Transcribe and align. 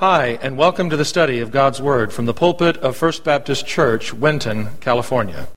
Hi, 0.00 0.38
and 0.42 0.58
welcome 0.58 0.90
to 0.90 0.96
the 0.98 1.06
study 1.06 1.40
of 1.40 1.50
God's 1.50 1.80
Word 1.80 2.12
from 2.12 2.26
the 2.26 2.34
pulpit 2.34 2.76
of 2.76 2.98
First 2.98 3.24
Baptist 3.24 3.66
Church, 3.66 4.12
Winton, 4.12 4.76
California. 4.78 5.48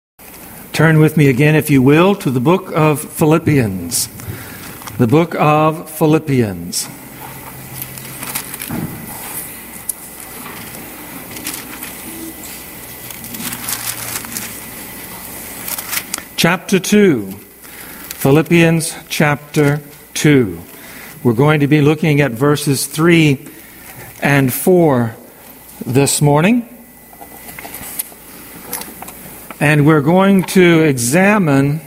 Turn 0.71 0.99
with 0.99 1.17
me 1.17 1.27
again, 1.27 1.55
if 1.55 1.69
you 1.69 1.81
will, 1.81 2.15
to 2.15 2.31
the 2.31 2.39
book 2.39 2.71
of 2.73 3.01
Philippians. 3.01 4.07
The 4.97 5.07
book 5.07 5.35
of 5.35 5.89
Philippians. 5.89 6.87
Chapter 16.37 16.79
2. 16.79 17.31
Philippians 17.33 18.95
chapter 19.09 19.81
2. 20.13 20.61
We're 21.25 21.33
going 21.33 21.59
to 21.59 21.67
be 21.67 21.81
looking 21.81 22.21
at 22.21 22.31
verses 22.31 22.87
3 22.87 23.48
and 24.21 24.53
4 24.53 25.15
this 25.85 26.21
morning. 26.21 26.67
And 29.59 29.85
we're 29.85 30.01
going 30.01 30.43
to 30.43 30.81
examine 30.81 31.81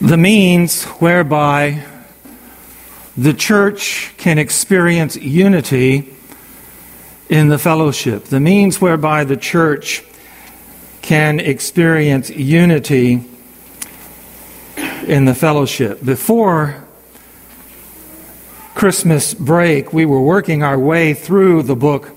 the 0.00 0.16
means 0.16 0.84
whereby 0.84 1.84
the 3.16 3.34
church 3.34 4.12
can 4.16 4.38
experience 4.38 5.16
unity 5.16 6.14
in 7.28 7.48
the 7.48 7.58
fellowship, 7.58 8.24
the 8.24 8.40
means 8.40 8.80
whereby 8.80 9.24
the 9.24 9.36
church 9.36 10.04
can 11.02 11.38
experience 11.38 12.30
unity 12.30 13.24
in 15.06 15.24
the 15.24 15.34
fellowship. 15.34 16.04
Before 16.04 16.88
Christmas 18.74 19.34
break, 19.34 19.92
we 19.92 20.06
were 20.06 20.20
working 20.20 20.62
our 20.62 20.78
way 20.78 21.12
through 21.12 21.64
the 21.64 21.76
book 21.76 22.16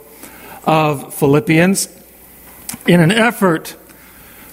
of 0.66 1.14
Philippians 1.14 1.90
in 2.88 3.02
an 3.02 3.12
effort 3.12 3.76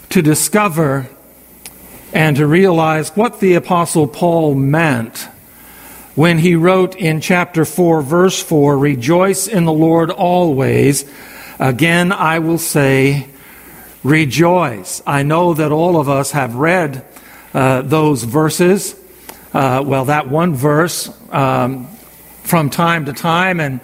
to 0.08 0.22
discover 0.22 1.08
and 2.12 2.36
to 2.36 2.46
realize 2.46 3.10
what 3.10 3.38
the 3.38 3.54
Apostle 3.54 4.08
Paul 4.08 4.54
meant 4.54 5.28
when 6.16 6.38
he 6.38 6.56
wrote 6.56 6.96
in 6.96 7.20
chapter 7.20 7.64
4, 7.64 8.02
verse 8.02 8.42
4 8.42 8.76
Rejoice 8.76 9.46
in 9.46 9.64
the 9.64 9.72
Lord 9.72 10.10
always. 10.10 11.08
Again, 11.60 12.10
I 12.12 12.40
will 12.40 12.58
say, 12.58 13.28
Rejoice. 14.02 15.02
I 15.06 15.22
know 15.22 15.54
that 15.54 15.70
all 15.70 16.00
of 16.00 16.08
us 16.08 16.32
have 16.32 16.56
read 16.56 17.04
uh, 17.52 17.82
those 17.82 18.24
verses. 18.24 18.98
Uh, 19.52 19.82
well, 19.84 20.06
that 20.06 20.28
one 20.28 20.54
verse 20.54 21.10
um, 21.30 21.88
from 22.42 22.70
time 22.70 23.06
to 23.06 23.12
time. 23.12 23.60
And 23.60 23.80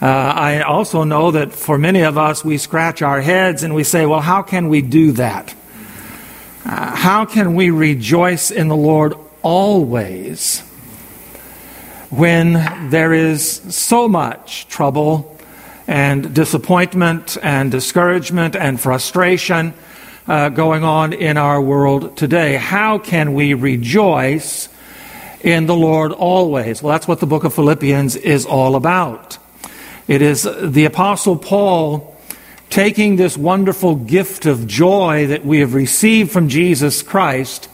uh, 0.00 0.06
I 0.06 0.62
also 0.62 1.04
know 1.04 1.30
that 1.30 1.52
for 1.52 1.78
many 1.78 2.02
of 2.02 2.18
us, 2.18 2.44
we 2.44 2.58
scratch 2.58 3.02
our 3.02 3.20
heads 3.20 3.62
and 3.62 3.74
we 3.74 3.84
say, 3.84 4.04
well, 4.06 4.20
how 4.20 4.42
can 4.42 4.68
we 4.68 4.82
do 4.82 5.12
that? 5.12 5.54
Uh, 6.64 6.94
how 6.94 7.24
can 7.24 7.54
we 7.54 7.70
rejoice 7.70 8.50
in 8.50 8.68
the 8.68 8.76
Lord 8.76 9.14
always 9.42 10.60
when 12.10 12.90
there 12.90 13.12
is 13.12 13.62
so 13.74 14.08
much 14.08 14.68
trouble 14.68 15.38
and 15.86 16.34
disappointment 16.34 17.36
and 17.42 17.70
discouragement 17.70 18.54
and 18.54 18.80
frustration 18.80 19.74
uh, 20.26 20.48
going 20.48 20.84
on 20.84 21.12
in 21.12 21.36
our 21.36 21.60
world 21.60 22.16
today? 22.16 22.56
How 22.56 22.98
can 22.98 23.34
we 23.34 23.54
rejoice 23.54 24.68
in 25.42 25.66
the 25.66 25.74
Lord 25.74 26.12
always. 26.12 26.82
Well, 26.82 26.92
that's 26.92 27.08
what 27.08 27.20
the 27.20 27.26
book 27.26 27.44
of 27.44 27.54
Philippians 27.54 28.16
is 28.16 28.46
all 28.46 28.76
about. 28.76 29.38
It 30.08 30.22
is 30.22 30.48
the 30.60 30.84
Apostle 30.84 31.36
Paul 31.36 32.16
taking 32.70 33.16
this 33.16 33.36
wonderful 33.36 33.96
gift 33.96 34.46
of 34.46 34.66
joy 34.66 35.26
that 35.26 35.44
we 35.44 35.60
have 35.60 35.74
received 35.74 36.30
from 36.30 36.48
Jesus 36.48 37.02
Christ 37.02 37.68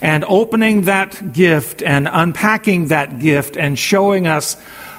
and 0.00 0.24
opening 0.24 0.82
that 0.82 1.32
gift 1.32 1.82
and 1.82 2.08
unpacking 2.10 2.88
that 2.88 3.20
gift 3.20 3.56
and 3.56 3.78
showing 3.78 4.26
us 4.26 4.56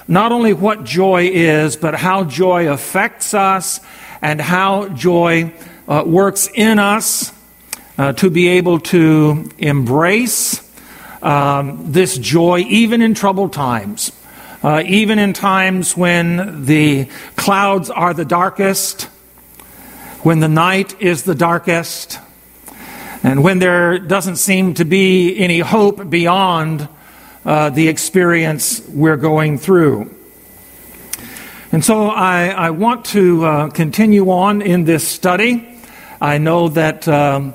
not 0.08 0.32
only 0.32 0.52
what 0.52 0.84
joy 0.84 1.28
is, 1.32 1.76
but 1.76 1.94
how 1.94 2.24
joy 2.24 2.72
affects 2.72 3.34
us 3.34 3.80
and 4.22 4.40
how 4.40 4.88
joy 4.88 5.52
uh, 5.86 6.02
works 6.06 6.48
in 6.54 6.78
us 6.78 7.32
uh, 7.98 8.12
to 8.14 8.30
be 8.30 8.48
able 8.48 8.80
to 8.80 9.50
embrace 9.58 10.63
um, 11.24 11.90
this 11.90 12.16
joy 12.18 12.60
even 12.60 13.02
in 13.02 13.14
troubled 13.14 13.52
times. 13.52 14.12
Uh, 14.62 14.82
even 14.86 15.18
in 15.18 15.34
times 15.34 15.94
when 15.94 16.64
the 16.64 17.06
clouds 17.36 17.90
are 17.90 18.14
the 18.14 18.24
darkest, 18.24 19.02
when 20.22 20.40
the 20.40 20.48
night 20.48 21.02
is 21.02 21.24
the 21.24 21.34
darkest, 21.34 22.18
and 23.22 23.42
when 23.44 23.58
there 23.58 23.98
doesn't 23.98 24.36
seem 24.36 24.72
to 24.74 24.84
be 24.84 25.36
any 25.38 25.58
hope 25.58 26.08
beyond 26.08 26.88
uh, 27.44 27.68
the 27.70 27.88
experience 27.88 28.80
we're 28.88 29.18
going 29.18 29.58
through. 29.58 30.14
And 31.70 31.84
so 31.84 32.08
I, 32.08 32.48
I 32.48 32.70
want 32.70 33.04
to 33.06 33.44
uh, 33.44 33.70
continue 33.70 34.30
on 34.30 34.62
in 34.62 34.84
this 34.84 35.06
study. 35.06 35.78
I 36.20 36.38
know 36.38 36.68
that 36.68 37.06
um, 37.06 37.54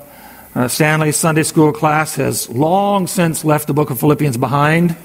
uh, 0.54 0.66
Stanley's 0.68 1.16
Sunday 1.16 1.44
school 1.44 1.72
class 1.72 2.16
has 2.16 2.48
long 2.48 3.06
since 3.06 3.44
left 3.44 3.66
the 3.66 3.74
book 3.74 3.90
of 3.90 4.00
Philippians 4.00 4.36
behind, 4.36 4.96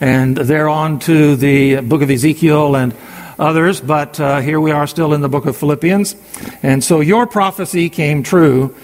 and 0.00 0.36
they're 0.36 0.68
on 0.68 1.00
to 1.00 1.34
the 1.36 1.80
book 1.80 2.02
of 2.02 2.10
Ezekiel 2.10 2.76
and 2.76 2.94
others, 3.38 3.80
but 3.80 4.20
uh, 4.20 4.40
here 4.40 4.60
we 4.60 4.70
are 4.70 4.86
still 4.86 5.12
in 5.12 5.20
the 5.20 5.28
book 5.28 5.46
of 5.46 5.56
Philippians. 5.56 6.14
And 6.62 6.84
so 6.84 7.00
your 7.00 7.26
prophecy 7.26 7.88
came 7.88 8.22
true 8.22 8.76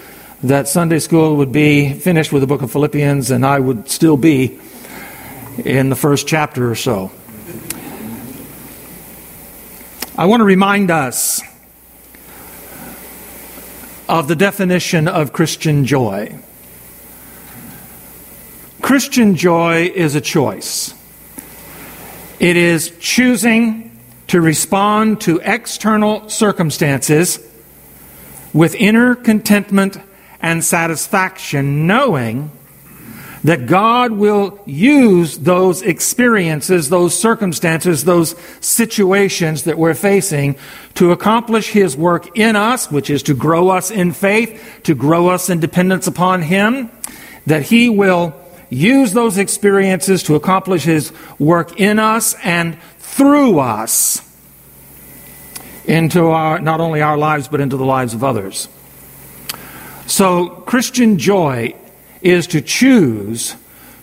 that 0.42 0.68
Sunday 0.68 0.98
school 0.98 1.36
would 1.36 1.52
be 1.52 1.92
finished 1.92 2.32
with 2.32 2.42
the 2.42 2.46
book 2.46 2.62
of 2.62 2.72
Philippians, 2.72 3.30
and 3.30 3.46
I 3.46 3.58
would 3.58 3.88
still 3.88 4.16
be 4.16 4.58
in 5.64 5.88
the 5.88 5.96
first 5.96 6.26
chapter 6.26 6.70
or 6.70 6.74
so. 6.74 7.12
I 10.16 10.26
want 10.26 10.40
to 10.40 10.44
remind 10.44 10.90
us 10.90 11.42
of 14.08 14.28
the 14.28 14.36
definition 14.36 15.06
of 15.06 15.32
Christian 15.32 15.84
joy. 15.84 16.38
Christian 18.80 19.36
joy 19.36 19.90
is 19.94 20.14
a 20.14 20.20
choice. 20.20 20.94
It 22.40 22.56
is 22.56 22.92
choosing 23.00 23.98
to 24.28 24.40
respond 24.40 25.20
to 25.22 25.40
external 25.42 26.28
circumstances 26.28 27.38
with 28.52 28.74
inner 28.76 29.14
contentment 29.14 29.98
and 30.40 30.64
satisfaction, 30.64 31.86
knowing 31.86 32.50
that 33.44 33.66
God 33.66 34.12
will 34.12 34.58
use 34.66 35.38
those 35.38 35.82
experiences, 35.82 36.88
those 36.88 37.18
circumstances, 37.18 38.04
those 38.04 38.34
situations 38.60 39.64
that 39.64 39.78
we're 39.78 39.94
facing 39.94 40.56
to 40.94 41.12
accomplish 41.12 41.70
His 41.70 41.96
work 41.96 42.36
in 42.36 42.56
us, 42.56 42.90
which 42.90 43.10
is 43.10 43.22
to 43.24 43.34
grow 43.34 43.68
us 43.68 43.90
in 43.90 44.12
faith, 44.12 44.80
to 44.84 44.94
grow 44.94 45.28
us 45.28 45.50
in 45.50 45.60
dependence 45.60 46.06
upon 46.06 46.42
Him, 46.42 46.90
that 47.46 47.62
He 47.62 47.88
will 47.88 48.34
use 48.70 49.12
those 49.12 49.38
experiences 49.38 50.24
to 50.24 50.34
accomplish 50.34 50.84
His 50.84 51.12
work 51.38 51.78
in 51.80 51.98
us 51.98 52.34
and 52.42 52.80
through 52.98 53.60
us 53.60 54.24
into 55.84 56.26
our, 56.26 56.58
not 56.58 56.80
only 56.80 57.00
our 57.00 57.16
lives, 57.16 57.48
but 57.48 57.60
into 57.60 57.76
the 57.76 57.84
lives 57.84 58.14
of 58.14 58.22
others. 58.22 58.68
So, 60.06 60.48
Christian 60.48 61.18
joy 61.18 61.74
is 62.20 62.46
to 62.48 62.60
choose 62.60 63.56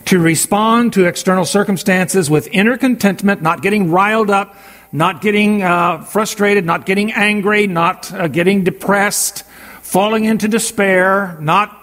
to 0.06 0.20
respond 0.20 0.94
to 0.94 1.06
external 1.06 1.46
circumstances 1.46 2.30
with 2.30 2.48
inner 2.52 2.78
contentment, 2.78 3.42
not 3.42 3.62
getting 3.62 3.92
riled 3.92 4.30
up, 4.30 4.56
not 4.92 5.22
getting 5.22 5.64
uh, 5.64 6.04
frustrated, 6.04 6.64
not 6.64 6.86
getting 6.86 7.12
angry, 7.12 7.68
not 7.68 8.14
uh, 8.14 8.28
getting 8.28 8.64
depressed, 8.64 9.44
falling 9.82 10.26
into 10.26 10.48
despair, 10.48 11.38
not 11.42 11.76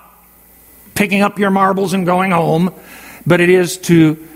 picking 0.94 1.20
up 1.20 1.38
your 1.38 1.50
marbles 1.50 1.94
and 1.94 2.06
going 2.06 2.30
home, 2.30 2.72
but 3.26 3.40
it 3.40 3.48
is 3.48 3.76
to 3.76 4.28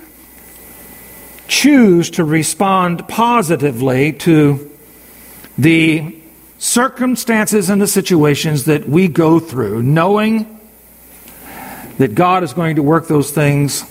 choose 1.48 2.10
to 2.10 2.24
respond 2.24 3.06
positively 3.08 4.12
to 4.12 4.70
the 5.56 6.16
circumstances 6.58 7.70
and 7.70 7.80
the 7.80 7.86
situations 7.86 8.64
that 8.64 8.88
we 8.88 9.06
go 9.06 9.38
through, 9.38 9.82
knowing 9.82 10.55
that 11.98 12.14
God 12.14 12.42
is 12.42 12.52
going 12.52 12.76
to 12.76 12.82
work 12.82 13.08
those 13.08 13.30
things 13.30 13.84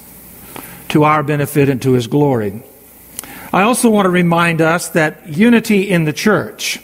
to 0.90 1.04
our 1.04 1.24
benefit 1.24 1.70
and 1.70 1.82
to 1.82 1.94
His 1.94 2.08
glory. 2.08 2.64
I 3.52 3.64
also 3.64 3.90
want 3.90 4.06
to 4.06 4.10
remind 4.10 4.62
us 4.62 4.90
that 4.90 5.30
unity 5.30 5.90
in 5.90 6.04
the 6.04 6.14
church, 6.14 6.80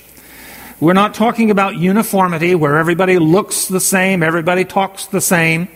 we're 0.79 0.93
not 0.93 1.13
talking 1.13 1.51
about 1.51 1.75
uniformity 1.75 2.55
where 2.55 2.77
everybody 2.77 3.19
looks 3.19 3.67
the 3.67 3.79
same, 3.79 4.23
everybody 4.23 4.65
talks 4.65 5.07
the 5.07 5.21
same, 5.21 5.67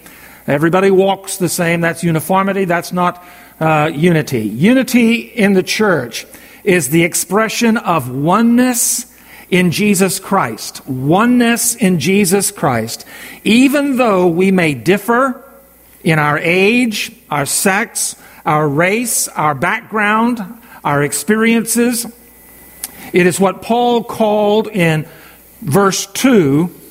everybody 0.48 0.90
walks 0.90 1.38
the 1.38 1.50
same. 1.50 1.82
That's 1.82 2.04
uniformity, 2.04 2.66
that's 2.66 2.92
not 2.92 3.24
uh, 3.60 3.92
unity. 3.94 4.42
Unity 4.42 5.16
in 5.16 5.54
the 5.54 5.64
church 5.64 6.26
is 6.64 6.90
the 6.90 7.04
expression 7.04 7.78
of 7.78 8.10
oneness 8.10 9.15
in 9.50 9.72
Jesus 9.72 10.20
Christ. 10.20 10.88
Oneness 10.88 11.76
in 11.76 12.00
Jesus 12.00 12.52
Christ. 12.52 13.06
Even 13.44 13.98
though 13.98 14.28
we 14.28 14.52
may 14.52 14.74
differ 14.74 15.44
in 16.04 16.20
our 16.20 16.38
age, 16.38 17.12
our 17.30 17.46
sex, 17.46 18.16
our 18.46 18.68
race, 18.68 19.28
our 19.30 19.56
background, 19.56 20.40
our 20.84 21.04
experiences, 21.04 22.06
it 23.14 23.26
is 23.26 23.40
what 23.40 23.62
Paul 23.62 24.04
called 24.04 24.68
in 24.68 25.08
verse 25.62 26.06
2 26.08 26.82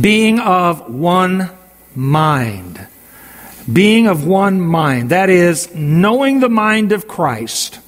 being 0.00 0.40
of 0.40 0.92
one 0.92 1.50
mind. 1.94 2.86
Being 3.72 4.08
of 4.08 4.26
one 4.26 4.60
mind. 4.60 5.10
That 5.10 5.30
is, 5.30 5.72
knowing 5.74 6.40
the 6.40 6.48
mind 6.48 6.92
of 6.92 7.06
Christ 7.06 7.78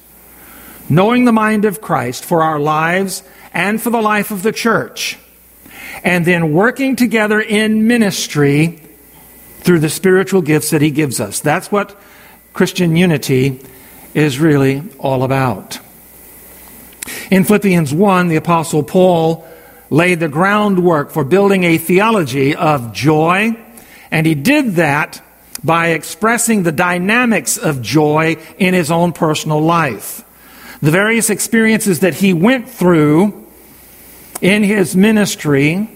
knowing 0.89 1.25
the 1.25 1.31
mind 1.31 1.65
of 1.65 1.81
Christ 1.81 2.23
for 2.23 2.43
our 2.43 2.59
lives 2.59 3.23
and 3.53 3.81
for 3.81 3.89
the 3.89 4.01
life 4.01 4.31
of 4.31 4.43
the 4.43 4.51
church, 4.51 5.17
and 6.03 6.25
then 6.25 6.53
working 6.53 6.95
together 6.95 7.41
in 7.41 7.87
ministry 7.87 8.81
through 9.59 9.79
the 9.79 9.89
spiritual 9.89 10.41
gifts 10.41 10.69
that 10.69 10.81
He 10.81 10.91
gives 10.91 11.19
us. 11.19 11.39
That's 11.39 11.71
what 11.71 11.99
Christian 12.53 12.95
unity 12.95 13.61
is 14.13 14.39
really 14.39 14.83
all 14.99 15.23
about. 15.23 15.79
In 17.29 17.43
Philippians 17.43 17.93
1, 17.93 18.27
the 18.29 18.35
Apostle 18.37 18.83
Paul 18.83 19.47
laid 19.89 20.19
the 20.19 20.27
groundwork 20.27 21.11
for 21.11 21.23
building 21.23 21.63
a 21.63 21.77
theology 21.77 22.55
of 22.55 22.93
joy, 22.93 23.57
and 24.11 24.25
he 24.25 24.35
did 24.35 24.75
that 24.75 25.21
by 25.63 25.89
expressing 25.89 26.63
the 26.63 26.71
dynamics 26.71 27.57
of 27.57 27.81
joy 27.81 28.37
in 28.57 28.73
his 28.73 28.91
own 28.91 29.13
personal 29.13 29.61
life 29.61 30.23
the 30.81 30.91
various 30.91 31.29
experiences 31.29 32.01
that 32.01 32.15
he 32.15 32.33
went 32.33 32.69
through 32.69 33.47
in 34.41 34.63
his 34.63 34.95
ministry 34.95 35.89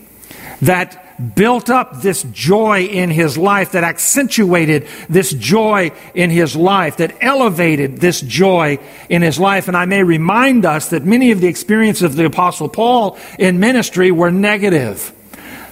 that 0.62 0.98
built 1.36 1.70
up 1.70 2.02
this 2.02 2.24
joy 2.32 2.84
in 2.86 3.12
his 3.12 3.38
life, 3.38 3.74
that 3.74 3.84
accentuated 3.84 4.88
this 5.08 5.32
joy 5.32 5.92
in 6.14 6.30
his 6.30 6.56
life, 6.56 6.98
that 6.98 7.16
elevated 7.22 7.98
this 7.98 8.22
joy 8.22 8.80
in 9.10 9.22
his 9.22 9.40
life. 9.40 9.68
And 9.68 9.78
I 9.78 9.86
may 9.86 10.04
remind 10.04 10.66
us 10.66 10.90
that 10.90 11.06
many 11.06 11.32
of 11.32 11.42
the 11.42 11.48
experiences 11.48 12.04
of 12.04 12.16
the 12.16 12.26
Apostle 12.26 12.70
Paul 12.70 13.18
in 13.38 13.60
ministry 13.60 14.12
were 14.12 14.32
negative. 14.32 15.14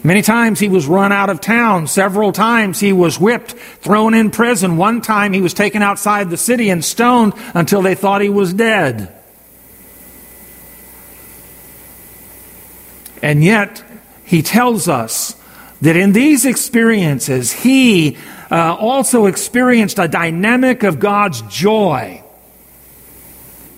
Many 0.03 0.21
times 0.21 0.59
he 0.59 0.69
was 0.69 0.87
run 0.87 1.11
out 1.11 1.29
of 1.29 1.41
town. 1.41 1.87
Several 1.87 2.31
times 2.31 2.79
he 2.79 2.93
was 2.93 3.19
whipped, 3.19 3.51
thrown 3.51 4.13
in 4.13 4.31
prison. 4.31 4.77
One 4.77 5.01
time 5.01 5.33
he 5.33 5.41
was 5.41 5.53
taken 5.53 5.81
outside 5.81 6.29
the 6.29 6.37
city 6.37 6.69
and 6.69 6.83
stoned 6.83 7.33
until 7.53 7.81
they 7.81 7.95
thought 7.95 8.21
he 8.21 8.29
was 8.29 8.53
dead. 8.53 9.13
And 13.21 13.43
yet, 13.43 13.83
he 14.23 14.41
tells 14.41 14.87
us 14.87 15.35
that 15.81 15.97
in 15.97 16.13
these 16.13 16.45
experiences, 16.45 17.51
he 17.51 18.17
uh, 18.49 18.75
also 18.75 19.25
experienced 19.25 19.99
a 19.99 20.07
dynamic 20.07 20.83
of 20.83 20.99
God's 20.99 21.41
joy 21.43 22.23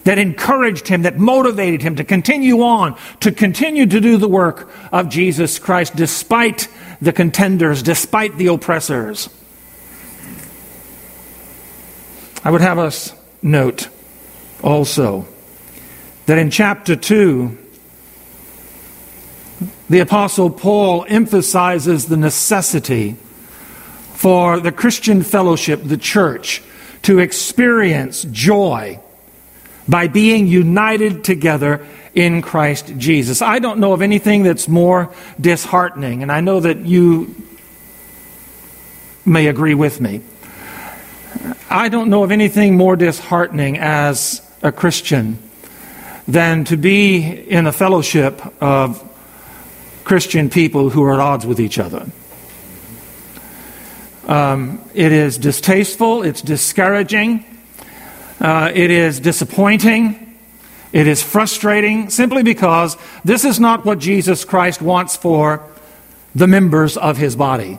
that 0.03 0.17
encouraged 0.17 0.87
him, 0.87 1.03
that 1.03 1.17
motivated 1.17 1.81
him 1.81 1.95
to 1.97 2.03
continue 2.03 2.63
on, 2.63 2.97
to 3.19 3.31
continue 3.31 3.85
to 3.85 3.99
do 3.99 4.17
the 4.17 4.27
work 4.27 4.69
of 4.91 5.09
Jesus 5.09 5.59
Christ 5.59 5.95
despite 5.95 6.67
the 7.01 7.13
contenders, 7.13 7.83
despite 7.83 8.37
the 8.37 8.47
oppressors. 8.47 9.29
I 12.43 12.49
would 12.49 12.61
have 12.61 12.79
us 12.79 13.13
note 13.41 13.87
also 14.63 15.27
that 16.25 16.37
in 16.37 16.49
chapter 16.49 16.95
2, 16.95 17.57
the 19.89 19.99
Apostle 19.99 20.49
Paul 20.49 21.05
emphasizes 21.07 22.05
the 22.05 22.17
necessity 22.17 23.15
for 24.13 24.59
the 24.59 24.71
Christian 24.71 25.21
fellowship, 25.21 25.81
the 25.83 25.97
church, 25.97 26.63
to 27.03 27.19
experience 27.19 28.23
joy 28.23 28.99
by 29.87 30.07
being 30.07 30.47
united 30.47 31.23
together 31.23 31.85
in 32.13 32.41
Christ 32.41 32.93
Jesus. 32.97 33.41
I 33.41 33.59
don't 33.59 33.79
know 33.79 33.93
of 33.93 34.01
anything 34.01 34.43
that's 34.43 34.67
more 34.67 35.13
disheartening, 35.39 36.21
and 36.21 36.31
I 36.31 36.41
know 36.41 36.59
that 36.59 36.79
you 36.79 37.35
may 39.25 39.47
agree 39.47 39.75
with 39.75 40.01
me. 40.01 40.21
I 41.69 41.89
don't 41.89 42.09
know 42.09 42.23
of 42.23 42.31
anything 42.31 42.75
more 42.75 42.95
disheartening 42.95 43.77
as 43.77 44.41
a 44.61 44.71
Christian 44.71 45.39
than 46.27 46.65
to 46.65 46.77
be 46.77 47.21
in 47.21 47.65
a 47.65 47.71
fellowship 47.71 48.41
of 48.61 49.07
Christian 50.03 50.49
people 50.49 50.89
who 50.89 51.03
are 51.03 51.13
at 51.13 51.19
odds 51.19 51.45
with 51.45 51.59
each 51.59 51.79
other. 51.79 52.07
Um, 54.27 54.81
it 54.93 55.11
is 55.11 55.37
distasteful, 55.37 56.23
it's 56.23 56.41
discouraging, 56.41 57.45
uh, 58.41 58.71
it 58.73 58.89
is 58.89 59.19
disappointing, 59.19 60.35
it 60.91 61.05
is 61.05 61.21
frustrating, 61.21 62.09
simply 62.09 62.41
because 62.41 62.97
this 63.23 63.45
is 63.45 63.59
not 63.59 63.85
what 63.85 63.99
Jesus 63.99 64.43
Christ 64.43 64.81
wants 64.81 65.15
for 65.15 65.63
the 66.33 66.47
members 66.47 66.97
of 66.97 67.17
his 67.17 67.35
body. 67.35 67.77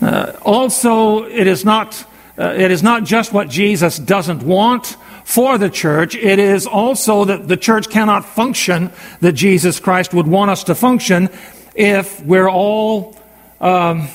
Uh, 0.00 0.32
also, 0.42 1.24
it 1.24 1.46
is 1.46 1.64
not. 1.64 2.06
Uh, 2.38 2.54
it 2.56 2.70
is 2.70 2.82
not 2.82 3.04
just 3.04 3.30
what 3.34 3.50
Jesus 3.50 3.98
doesn't 3.98 4.42
want 4.42 4.96
for 5.22 5.58
the 5.58 5.68
church. 5.68 6.16
It 6.16 6.38
is 6.38 6.66
also 6.66 7.26
that 7.26 7.46
the 7.46 7.58
church 7.58 7.90
cannot 7.90 8.24
function 8.24 8.90
that 9.20 9.32
Jesus 9.32 9.78
Christ 9.78 10.14
would 10.14 10.26
want 10.26 10.50
us 10.50 10.64
to 10.64 10.74
function 10.74 11.28
if 11.74 12.24
we're 12.24 12.48
all 12.48 13.14
um, 13.60 14.08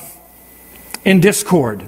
in 1.06 1.20
discord 1.20 1.88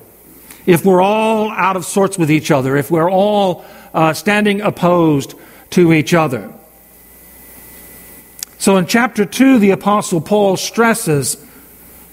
if 0.70 0.86
we're 0.86 1.02
all 1.02 1.50
out 1.50 1.76
of 1.76 1.84
sorts 1.84 2.16
with 2.16 2.30
each 2.30 2.52
other, 2.52 2.78
if 2.78 2.92
we're 2.92 3.10
all 3.10 3.66
uh, 3.92 4.14
standing 4.14 4.62
opposed 4.62 5.34
to 5.72 5.92
each 5.92 6.14
other. 6.14 6.54
So 8.60 8.78
in 8.78 8.86
chapter 8.86 9.26
2, 9.26 9.58
the 9.58 9.72
Apostle 9.72 10.22
Paul 10.22 10.58
stresses 10.58 11.44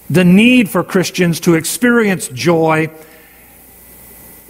the 0.09 0.25
need 0.25 0.71
for 0.71 0.83
Christians 0.83 1.39
to 1.41 1.53
experience 1.53 2.29
joy 2.29 2.89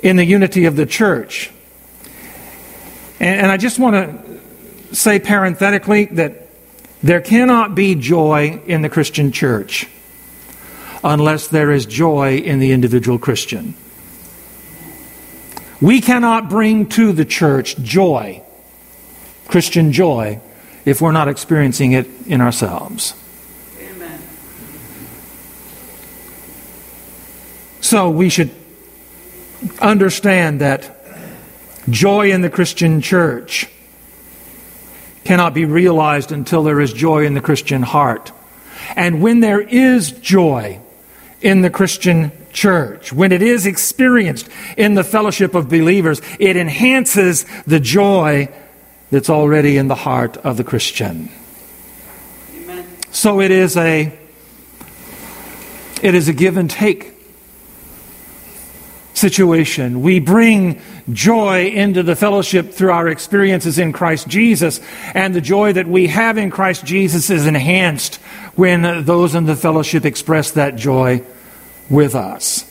in 0.01 0.15
the 0.15 0.24
unity 0.24 0.63
of 0.63 0.77
the 0.77 0.86
church. 0.86 1.51
And, 3.19 3.42
and 3.42 3.51
I 3.51 3.57
just 3.57 3.77
want 3.77 3.95
to 3.95 4.95
say 4.95 5.19
parenthetically 5.19 6.05
that 6.05 6.48
there 7.03 7.20
cannot 7.20 7.75
be 7.75 7.93
joy 7.93 8.62
in 8.67 8.84
the 8.84 8.89
Christian 8.89 9.34
church 9.34 9.86
unless 11.03 11.50
there 11.50 11.72
is 11.72 11.86
joy 11.86 12.38
in 12.38 12.60
the 12.60 12.72
individual 12.72 13.20
Christian. 13.20 13.75
We 15.79 16.01
cannot 16.01 16.50
bring 16.50 16.88
to 16.89 17.12
the 17.12 17.25
church 17.25 17.77
joy, 17.77 18.41
Christian 19.48 19.91
joy, 19.91 20.41
if 20.86 21.01
we're 21.01 21.12
not 21.12 21.27
experiencing 21.27 21.91
it 21.91 22.07
in 22.25 22.41
ourselves. 22.41 23.13
Amen. 23.79 24.19
So 27.81 28.10
we 28.10 28.29
should 28.29 28.50
understand 29.79 30.62
that 30.62 30.98
joy 31.89 32.31
in 32.31 32.41
the 32.41 32.50
Christian 32.50 33.01
church 33.01 33.69
cannot 35.25 35.53
be 35.53 35.65
realized 35.65 36.31
until 36.31 36.63
there 36.63 36.79
is 36.79 36.93
joy 36.93 37.25
in 37.25 37.34
the 37.34 37.41
Christian 37.41 37.84
heart. 37.84 38.31
And 38.96 39.22
when 39.22 39.41
there 39.41 39.62
is 39.62 40.12
joy 40.12 40.79
in 41.41 41.62
the 41.62 41.70
Christian 41.70 42.32
church, 42.51 43.13
when 43.13 43.32
it 43.32 43.41
is 43.41 43.65
experienced 43.65 44.50
in 44.75 44.96
the 44.96 45.03
fellowship 45.03 45.56
of 45.56 45.70
believers, 45.70 46.22
it 46.39 46.58
enhances 46.58 47.46
the 47.65 47.79
joy 47.79 48.50
that's 49.12 49.29
already 49.29 49.77
in 49.77 49.88
the 49.88 49.96
heart 49.96 50.38
of 50.38 50.58
the 50.58 50.63
Christian. 50.63 51.29
Amen. 52.56 52.86
So 53.12 53.39
it 53.39 53.51
is 53.51 53.77
a 53.77 54.17
it 56.01 56.13
is 56.13 56.27
a 56.27 56.34
give 56.34 56.58
and 56.58 56.70
take 56.70 57.16
situation. 59.17 60.01
We 60.01 60.19
bring 60.19 60.79
joy 61.12 61.67
into 61.67 62.03
the 62.03 62.15
fellowship 62.15 62.71
through 62.71 62.91
our 62.91 63.07
experiences 63.07 63.79
in 63.79 63.91
Christ 63.91 64.27
Jesus, 64.27 64.79
and 65.13 65.33
the 65.33 65.41
joy 65.41 65.74
that 65.74 65.88
we 65.88 66.07
have 66.07 66.38
in 66.38 66.51
Christ 66.51 66.86
Jesus 66.86 67.29
is 67.29 67.47
enhanced 67.47 68.15
when 68.55 69.03
those 69.05 69.36
in 69.36 69.45
the 69.45 69.55
fellowship 69.55 70.05
express 70.05 70.51
that 70.51 70.75
joy 70.75 71.24
with 71.89 72.15
us. 72.15 72.63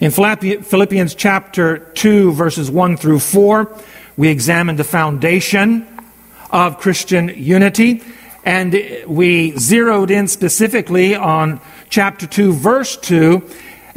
In 0.00 0.10
Philippians 0.10 1.14
chapter 1.14 1.78
2, 1.78 2.32
verses 2.32 2.70
1 2.70 2.96
through 2.96 3.18
4, 3.18 3.74
we 4.16 4.28
examined 4.28 4.78
the 4.78 4.84
foundation 4.84 5.86
of 6.50 6.78
Christian 6.78 7.28
unity, 7.28 8.02
and 8.44 8.74
we 9.06 9.56
zeroed 9.58 10.10
in 10.10 10.28
specifically 10.28 11.14
on 11.14 11.60
chapter 11.88 12.26
2, 12.26 12.52
verse 12.52 12.96
2, 12.98 13.42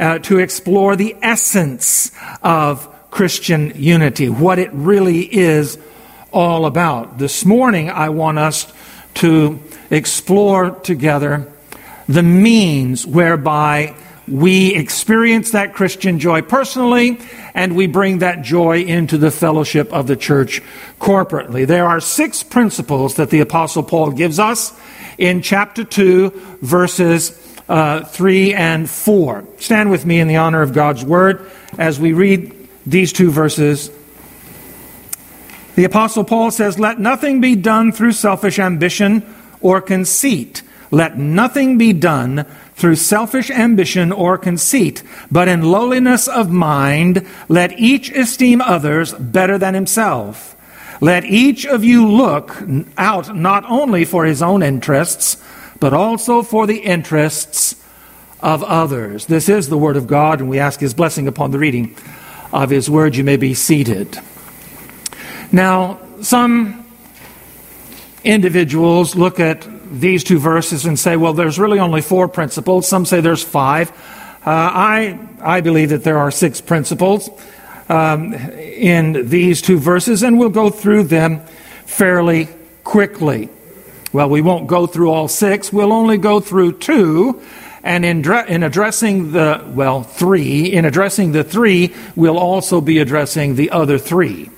uh, 0.00 0.18
to 0.20 0.38
explore 0.38 0.96
the 0.96 1.14
essence 1.22 2.10
of 2.42 2.88
Christian 3.10 3.72
unity, 3.76 4.28
what 4.28 4.58
it 4.58 4.70
really 4.72 5.22
is 5.22 5.78
all 6.32 6.64
about. 6.64 7.18
This 7.18 7.44
morning, 7.44 7.90
I 7.90 8.08
want 8.08 8.38
us 8.38 8.72
to 9.14 9.60
explore 9.90 10.70
together 10.70 11.52
the 12.08 12.22
means 12.22 13.06
whereby 13.06 13.94
we 14.26 14.74
experience 14.74 15.50
that 15.50 15.74
Christian 15.74 16.18
joy 16.18 16.42
personally 16.42 17.18
and 17.52 17.74
we 17.74 17.86
bring 17.86 18.20
that 18.20 18.42
joy 18.42 18.82
into 18.82 19.18
the 19.18 19.30
fellowship 19.30 19.92
of 19.92 20.06
the 20.06 20.16
church 20.16 20.62
corporately. 21.00 21.66
There 21.66 21.86
are 21.86 22.00
six 22.00 22.42
principles 22.42 23.16
that 23.16 23.30
the 23.30 23.40
Apostle 23.40 23.82
Paul 23.82 24.12
gives 24.12 24.38
us 24.38 24.72
in 25.18 25.42
chapter 25.42 25.84
2, 25.84 26.30
verses 26.62 27.30
uh, 27.70 28.04
3 28.04 28.52
and 28.52 28.90
4. 28.90 29.44
Stand 29.58 29.90
with 29.90 30.04
me 30.04 30.18
in 30.18 30.26
the 30.26 30.36
honor 30.36 30.60
of 30.60 30.72
God's 30.72 31.04
word 31.04 31.48
as 31.78 32.00
we 32.00 32.12
read 32.12 32.68
these 32.84 33.12
two 33.12 33.30
verses. 33.30 33.90
The 35.76 35.84
Apostle 35.84 36.24
Paul 36.24 36.50
says, 36.50 36.80
Let 36.80 36.98
nothing 36.98 37.40
be 37.40 37.54
done 37.54 37.92
through 37.92 38.12
selfish 38.12 38.58
ambition 38.58 39.24
or 39.60 39.80
conceit. 39.80 40.62
Let 40.90 41.16
nothing 41.16 41.78
be 41.78 41.92
done 41.92 42.44
through 42.74 42.96
selfish 42.96 43.50
ambition 43.50 44.10
or 44.10 44.36
conceit, 44.36 45.04
but 45.30 45.46
in 45.46 45.70
lowliness 45.70 46.26
of 46.26 46.50
mind, 46.50 47.24
let 47.48 47.78
each 47.78 48.10
esteem 48.10 48.60
others 48.60 49.12
better 49.12 49.58
than 49.58 49.74
himself. 49.74 50.56
Let 51.00 51.24
each 51.24 51.64
of 51.64 51.84
you 51.84 52.10
look 52.10 52.56
out 52.98 53.36
not 53.36 53.64
only 53.68 54.04
for 54.04 54.24
his 54.24 54.42
own 54.42 54.62
interests, 54.64 55.36
but 55.80 55.92
also 55.92 56.42
for 56.42 56.66
the 56.66 56.78
interests 56.78 57.74
of 58.40 58.62
others. 58.62 59.26
This 59.26 59.48
is 59.48 59.68
the 59.68 59.78
Word 59.78 59.96
of 59.96 60.06
God, 60.06 60.40
and 60.40 60.48
we 60.48 60.58
ask 60.58 60.80
His 60.80 60.94
blessing 60.94 61.26
upon 61.26 61.50
the 61.50 61.58
reading 61.58 61.96
of 62.52 62.70
His 62.70 62.88
Word. 62.88 63.16
You 63.16 63.24
may 63.24 63.36
be 63.36 63.54
seated. 63.54 64.18
Now, 65.52 65.98
some 66.22 66.86
individuals 68.22 69.16
look 69.16 69.40
at 69.40 69.66
these 69.90 70.22
two 70.22 70.38
verses 70.38 70.86
and 70.86 70.98
say, 70.98 71.16
well, 71.16 71.32
there's 71.32 71.58
really 71.58 71.80
only 71.80 72.02
four 72.02 72.28
principles. 72.28 72.86
Some 72.86 73.04
say 73.04 73.20
there's 73.20 73.42
five. 73.42 73.90
Uh, 73.90 74.50
I, 74.50 75.18
I 75.40 75.60
believe 75.60 75.90
that 75.90 76.04
there 76.04 76.18
are 76.18 76.30
six 76.30 76.60
principles 76.60 77.28
um, 77.88 78.32
in 78.32 79.28
these 79.28 79.60
two 79.60 79.78
verses, 79.78 80.22
and 80.22 80.38
we'll 80.38 80.48
go 80.48 80.70
through 80.70 81.04
them 81.04 81.40
fairly 81.84 82.48
quickly. 82.84 83.48
Well, 84.12 84.28
we 84.28 84.42
won't 84.42 84.66
go 84.66 84.86
through 84.86 85.10
all 85.10 85.28
six, 85.28 85.72
we'll 85.72 85.92
only 85.92 86.18
go 86.18 86.40
through 86.40 86.78
two. 86.78 87.40
And 87.82 88.04
in, 88.04 88.30
in 88.48 88.62
addressing 88.62 89.32
the, 89.32 89.64
well, 89.68 90.02
three, 90.02 90.66
in 90.66 90.84
addressing 90.84 91.32
the 91.32 91.44
three, 91.44 91.94
we'll 92.14 92.38
also 92.38 92.82
be 92.82 92.98
addressing 92.98 93.54
the 93.54 93.70
other 93.70 93.96
three. 93.96 94.50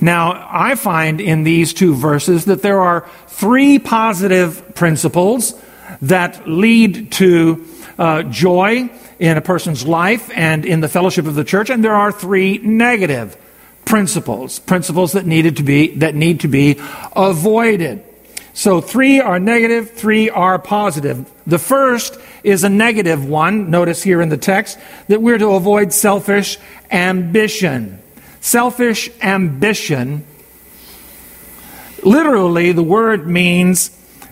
Now, 0.00 0.48
I 0.50 0.74
find 0.74 1.20
in 1.20 1.44
these 1.44 1.72
two 1.72 1.94
verses 1.94 2.46
that 2.46 2.62
there 2.62 2.80
are 2.80 3.08
three 3.28 3.78
positive 3.78 4.74
principles 4.74 5.54
that 6.02 6.48
lead 6.48 7.12
to 7.12 7.64
uh, 7.98 8.22
joy 8.24 8.90
in 9.18 9.36
a 9.36 9.40
person's 9.40 9.86
life 9.86 10.30
and 10.34 10.66
in 10.66 10.80
the 10.80 10.88
fellowship 10.88 11.26
of 11.26 11.34
the 11.34 11.44
church, 11.44 11.70
and 11.70 11.84
there 11.84 11.94
are 11.94 12.12
three 12.12 12.58
negative 12.58 13.36
principles, 13.84 14.58
principles 14.58 15.12
that 15.12 15.24
needed 15.24 15.56
to 15.58 15.62
be 15.62 15.94
that 15.96 16.14
need 16.14 16.40
to 16.40 16.48
be 16.48 16.78
avoided. 17.14 18.04
So 18.56 18.80
three 18.80 19.20
are 19.20 19.38
negative, 19.38 19.90
three 19.90 20.30
are 20.30 20.58
positive. 20.58 21.30
The 21.46 21.58
first 21.58 22.18
is 22.42 22.64
a 22.64 22.70
negative 22.70 23.22
one. 23.22 23.70
Notice 23.70 24.02
here 24.02 24.22
in 24.22 24.30
the 24.30 24.38
text 24.38 24.78
that 25.08 25.20
we're 25.20 25.36
to 25.36 25.50
avoid 25.50 25.92
selfish 25.92 26.56
ambition. 26.90 28.00
Selfish 28.40 29.10
ambition, 29.20 30.24
literally, 32.02 32.72
the 32.72 32.82
word 32.82 33.28
means 33.28 33.90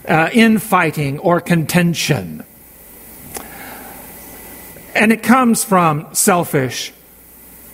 uh, 0.09 0.31
infighting 0.33 1.19
or 1.19 1.43
contention. 1.43 2.45
And 4.95 5.13
it 5.13 5.23
comes 5.23 5.65
from 5.65 6.15
selfish 6.15 6.95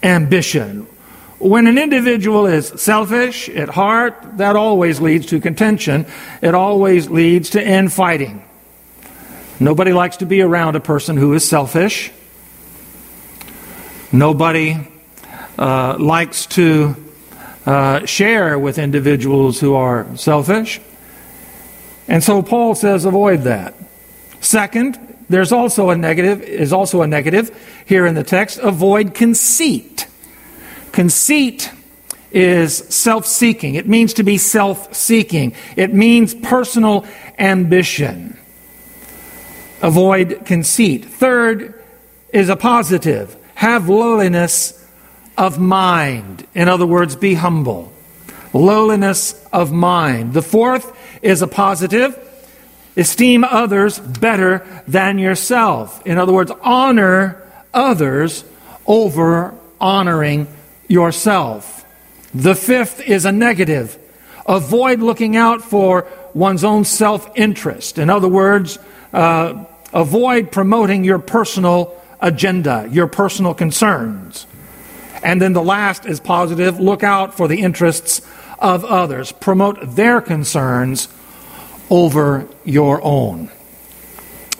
ambition. 0.02 0.88
When 1.41 1.67
an 1.67 1.79
individual 1.79 2.47
is 2.47 2.69
selfish 2.77 3.49
at 3.49 3.71
heart, 3.71 4.15
that 4.37 4.57
always 4.57 5.01
leads 5.01 5.25
to 5.29 5.41
contention. 5.41 6.05
It 6.43 6.55
always 6.55 7.09
leads 7.09 7.51
to 7.51 7.67
infighting. 7.67 8.45
Nobody 9.59 9.95
likes 9.95 10.19
to 10.19 10.27
be 10.27 10.43
around 10.43 10.77
a 10.77 10.81
person 10.81 11.17
who 11.17 11.33
is 11.33 11.49
selfish. 11.49 12.13
Nobody 14.13 14.87
uh, 15.59 15.97
likes 15.99 16.45
to 16.47 16.95
uh, 17.65 18.05
share 18.05 18.59
with 18.59 18.77
individuals 18.77 19.59
who 19.61 19.75
are 19.75 20.15
selfish. 20.19 20.79
And 22.07 22.23
so 22.23 22.43
Paul 22.43 22.75
says 22.75 23.07
avoid 23.07 23.45
that. 23.45 23.75
Second, 24.43 24.99
there's 25.31 25.53
also 25.53 25.89
a 25.89 25.97
negative, 25.97 26.43
is 26.43 26.75
also 26.75 27.01
a 27.01 27.07
negative 27.07 27.51
here 27.87 28.05
in 28.05 28.15
the 28.15 28.25
text. 28.25 28.59
Avoid 28.59 29.15
conceit. 29.15 30.07
Conceit 30.93 31.71
is 32.33 32.77
self 32.77 33.27
seeking. 33.27 33.75
It 33.75 33.89
means 33.89 34.15
to 34.15 34.23
be 34.23 34.39
self 34.39 34.95
seeking. 34.95 35.55
It 35.77 35.93
means 35.93 36.35
personal 36.35 37.07
ambition. 37.39 38.37
Avoid 39.83 40.43
conceit. 40.45 41.05
Third 41.05 41.83
is 42.33 42.49
a 42.49 42.57
positive. 42.57 43.37
Have 43.55 43.89
lowliness 43.89 44.77
of 45.37 45.59
mind. 45.59 46.47
In 46.55 46.69
other 46.69 46.87
words, 46.87 47.17
be 47.17 47.35
humble. 47.35 47.93
Lowliness 48.53 49.43
of 49.53 49.73
mind. 49.73 50.35
The 50.35 50.43
fourth 50.43 50.97
is 51.23 51.43
a 51.43 51.47
positive. 51.47 52.27
Esteem 52.97 53.45
others 53.45 53.99
better 53.99 54.67
than 54.87 55.19
yourself. 55.19 56.05
In 56.07 56.19
other 56.19 56.33
words, 56.33 56.53
honor 56.63 57.43
others 57.73 58.45
over 58.87 59.55
honoring 59.81 60.47
yourself. 60.91 61.85
The 62.35 62.55
fifth 62.55 63.01
is 63.01 63.25
a 63.25 63.33
negative. 63.33 63.99
Avoid 64.47 65.01
looking 65.01 65.37
out 65.37 65.63
for 65.63 66.07
one's 66.35 66.65
own 66.65 66.85
self 66.85 67.31
interest. 67.37 67.99
In 67.99 68.11
other 68.11 68.29
words, 68.29 68.79
uh, 69.13 69.65
avoid 69.93 70.53
promoting 70.53 71.05
your 71.05 71.19
personal 71.19 71.97
agenda, 72.21 72.89
your 72.91 73.07
personal 73.07 73.55
concerns. 73.55 74.47
And 75.23 75.41
then 75.41 75.53
the 75.53 75.63
last 75.63 76.07
is 76.07 76.19
positive 76.19 76.81
look 76.81 77.03
out 77.03 77.37
for 77.37 77.47
the 77.47 77.61
interests 77.61 78.23
of 78.59 78.85
others, 78.85 79.33
promote 79.33 79.97
their 79.97 80.21
concerns 80.21 81.09
over 81.89 82.47
your 82.65 83.01
own. 83.03 83.51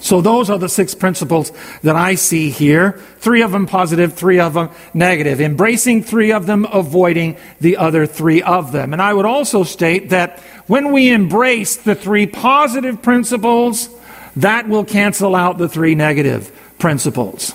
So 0.01 0.21
those 0.21 0.49
are 0.49 0.59
the 0.59 0.69
six 0.69 0.95
principles 0.95 1.53
that 1.83 1.95
I 1.95 2.15
see 2.15 2.51
here. 2.51 2.93
Three 3.19 3.43
of 3.43 3.53
them 3.53 3.67
positive, 3.67 4.15
three 4.15 4.41
of 4.41 4.55
them 4.55 4.71
negative. 4.95 5.41
Embracing 5.41 6.03
three 6.03 6.33
of 6.33 6.47
them, 6.47 6.67
avoiding 6.73 7.37
the 7.61 7.77
other 7.77 8.07
three 8.07 8.43
of 8.43 8.73
them. 8.73 8.93
And 8.93 9.03
I 9.03 9.13
would 9.13 9.27
also 9.27 9.63
state 9.63 10.11
that 10.11 10.39
when 10.67 10.93
we 10.93 11.11
embrace 11.11 11.77
the 11.77 11.95
three 11.95 12.27
positive 12.27 13.03
principles, 13.03 13.91
that 14.37 14.69
will 14.69 14.85
cancel 14.85 15.37
out 15.37 15.59
the 15.59 15.69
three 15.69 15.95
negative 15.95 16.51
principles. 16.79 17.55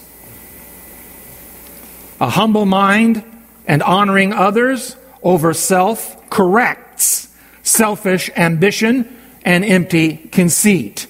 A 2.21 2.29
humble 2.29 2.65
mind 2.65 3.23
and 3.65 3.81
honoring 3.81 4.33
others 4.33 4.95
over 5.23 5.53
self 5.53 6.29
corrects 6.29 7.25
selfish 7.65 8.29
ambition 8.37 9.17
and 9.43 9.65
empty 9.65 10.17
conceit. 10.17 11.07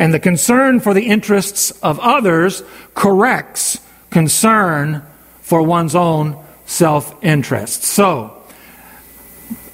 And 0.00 0.14
the 0.14 0.18
concern 0.18 0.80
for 0.80 0.94
the 0.94 1.08
interests 1.08 1.72
of 1.82 2.00
others 2.00 2.62
corrects 2.94 3.78
concern 4.08 5.02
for 5.42 5.62
one's 5.62 5.94
own 5.94 6.42
self 6.64 7.14
interest. 7.22 7.82
So, 7.82 8.42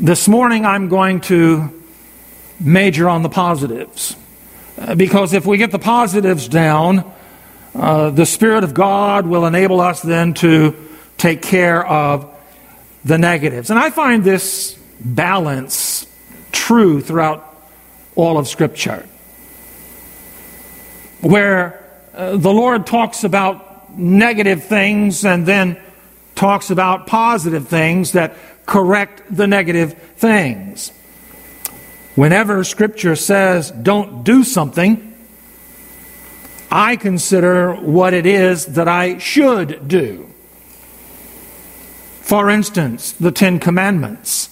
this 0.01 0.27
morning 0.27 0.67
I'm 0.67 0.89
going 0.89 1.21
to 1.23 1.73
major 2.59 3.09
on 3.09 3.23
the 3.23 3.29
positives. 3.29 4.17
Uh, 4.77 4.97
because 4.97 5.33
if 5.33 5.47
we 5.47 5.59
get 5.59 5.71
the 5.71 5.79
positives 5.79 6.49
down, 6.49 7.09
uh, 7.77 8.11
the 8.11 8.27
Spirit 8.27 8.65
of 8.65 8.75
God 8.75 9.29
will 9.29 9.47
enable 9.47 9.81
us 9.81 10.03
then 10.03 10.35
to 10.35 10.75
take 11.19 11.41
care 11.41 11.87
of 11.87 12.35
the 13.05 13.17
negatives. 13.17 13.71
And 13.71 13.79
I 13.79 13.91
find 13.91 14.25
this 14.25 14.77
balance 14.99 16.05
true 16.51 17.01
throughout 17.01 17.45
all 18.17 18.39
of 18.39 18.49
Scripture, 18.49 19.07
where 21.27 21.85
uh, 22.15 22.37
the 22.37 22.53
Lord 22.53 22.87
talks 22.87 23.25
about 23.25 23.99
negative 23.99 24.65
things 24.65 25.25
and 25.25 25.45
then 25.45 25.77
talks 26.35 26.71
about 26.71 27.07
positive 27.07 27.67
things 27.67 28.13
that 28.13 28.37
correct 28.65 29.23
the 29.31 29.47
negative 29.47 29.95
things. 30.17 30.93
Whenever 32.15 32.63
Scripture 32.63 33.17
says 33.17 33.71
don't 33.71 34.23
do 34.23 34.45
something, 34.45 35.15
I 36.71 36.97
consider 36.97 37.75
what 37.75 38.15
it 38.15 38.27
is 38.27 38.67
that 38.67 38.89
I 38.89 39.19
should 39.19 39.89
do. 39.89 40.31
For 42.21 42.51
instance, 42.51 43.13
the 43.13 43.33
Ten 43.33 43.59
Commandments. 43.59 44.51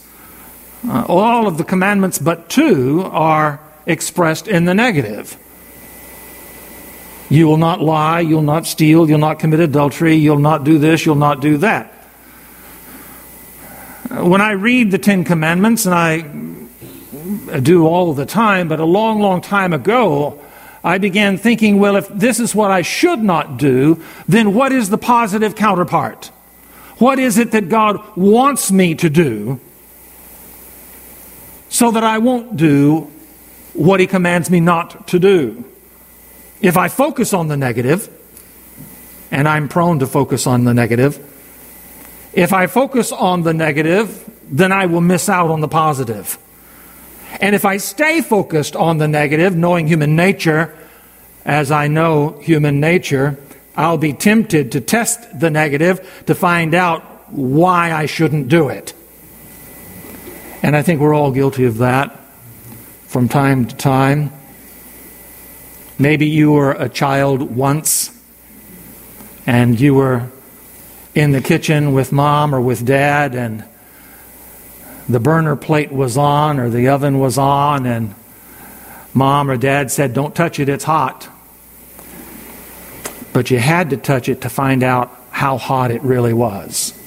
Uh, 0.86 1.04
all 1.08 1.46
of 1.46 1.56
the 1.56 1.64
commandments 1.64 2.18
but 2.18 2.48
two 2.48 3.02
are 3.04 3.60
expressed 3.86 4.48
in 4.48 4.64
the 4.64 4.74
negative. 4.74 5.38
You 7.34 7.48
will 7.48 7.56
not 7.56 7.80
lie, 7.80 8.20
you'll 8.20 8.42
not 8.42 8.64
steal, 8.64 9.08
you'll 9.08 9.18
not 9.18 9.40
commit 9.40 9.58
adultery, 9.58 10.14
you'll 10.14 10.38
not 10.38 10.62
do 10.62 10.78
this, 10.78 11.04
you'll 11.04 11.16
not 11.16 11.40
do 11.40 11.56
that. 11.56 11.92
When 14.08 14.40
I 14.40 14.52
read 14.52 14.92
the 14.92 14.98
Ten 14.98 15.24
Commandments, 15.24 15.84
and 15.84 15.94
I 15.96 17.58
do 17.58 17.88
all 17.88 18.14
the 18.14 18.24
time, 18.24 18.68
but 18.68 18.78
a 18.78 18.84
long, 18.84 19.18
long 19.18 19.40
time 19.40 19.72
ago, 19.72 20.40
I 20.84 20.98
began 20.98 21.36
thinking, 21.36 21.80
well, 21.80 21.96
if 21.96 22.06
this 22.08 22.38
is 22.38 22.54
what 22.54 22.70
I 22.70 22.82
should 22.82 23.18
not 23.18 23.56
do, 23.56 24.00
then 24.28 24.54
what 24.54 24.70
is 24.70 24.88
the 24.88 24.98
positive 24.98 25.56
counterpart? 25.56 26.26
What 26.98 27.18
is 27.18 27.36
it 27.36 27.50
that 27.50 27.68
God 27.68 28.00
wants 28.16 28.70
me 28.70 28.94
to 28.94 29.10
do 29.10 29.58
so 31.68 31.90
that 31.90 32.04
I 32.04 32.18
won't 32.18 32.56
do 32.56 33.10
what 33.72 33.98
He 33.98 34.06
commands 34.06 34.50
me 34.50 34.60
not 34.60 35.08
to 35.08 35.18
do? 35.18 35.64
If 36.64 36.78
I 36.78 36.88
focus 36.88 37.34
on 37.34 37.48
the 37.48 37.58
negative, 37.58 38.08
and 39.30 39.46
I'm 39.46 39.68
prone 39.68 39.98
to 39.98 40.06
focus 40.06 40.46
on 40.46 40.64
the 40.64 40.72
negative, 40.72 41.18
if 42.32 42.54
I 42.54 42.68
focus 42.68 43.12
on 43.12 43.42
the 43.42 43.52
negative, 43.52 44.24
then 44.50 44.72
I 44.72 44.86
will 44.86 45.02
miss 45.02 45.28
out 45.28 45.50
on 45.50 45.60
the 45.60 45.68
positive. 45.68 46.38
And 47.38 47.54
if 47.54 47.66
I 47.66 47.76
stay 47.76 48.22
focused 48.22 48.76
on 48.76 48.96
the 48.96 49.06
negative, 49.06 49.54
knowing 49.54 49.86
human 49.86 50.16
nature, 50.16 50.74
as 51.44 51.70
I 51.70 51.88
know 51.88 52.38
human 52.40 52.80
nature, 52.80 53.36
I'll 53.76 53.98
be 53.98 54.14
tempted 54.14 54.72
to 54.72 54.80
test 54.80 55.38
the 55.38 55.50
negative 55.50 56.24
to 56.28 56.34
find 56.34 56.74
out 56.74 57.02
why 57.30 57.92
I 57.92 58.06
shouldn't 58.06 58.48
do 58.48 58.70
it. 58.70 58.94
And 60.62 60.74
I 60.74 60.80
think 60.80 61.02
we're 61.02 61.12
all 61.12 61.30
guilty 61.30 61.66
of 61.66 61.76
that 61.78 62.18
from 63.08 63.28
time 63.28 63.66
to 63.66 63.76
time. 63.76 64.32
Maybe 65.98 66.26
you 66.26 66.52
were 66.52 66.72
a 66.72 66.88
child 66.88 67.42
once 67.42 68.10
and 69.46 69.78
you 69.78 69.94
were 69.94 70.28
in 71.14 71.32
the 71.32 71.40
kitchen 71.40 71.92
with 71.92 72.10
mom 72.10 72.54
or 72.54 72.60
with 72.60 72.84
dad 72.84 73.34
and 73.34 73.64
the 75.08 75.20
burner 75.20 75.56
plate 75.56 75.92
was 75.92 76.16
on 76.16 76.58
or 76.58 76.70
the 76.70 76.88
oven 76.88 77.18
was 77.18 77.36
on, 77.36 77.86
and 77.86 78.14
mom 79.12 79.50
or 79.50 79.56
dad 79.56 79.90
said, 79.90 80.14
Don't 80.14 80.34
touch 80.34 80.58
it, 80.58 80.68
it's 80.68 80.84
hot. 80.84 81.28
But 83.32 83.50
you 83.50 83.58
had 83.58 83.90
to 83.90 83.96
touch 83.96 84.28
it 84.28 84.42
to 84.42 84.48
find 84.48 84.82
out 84.82 85.14
how 85.30 85.58
hot 85.58 85.90
it 85.90 86.02
really 86.02 86.32
was. 86.32 86.98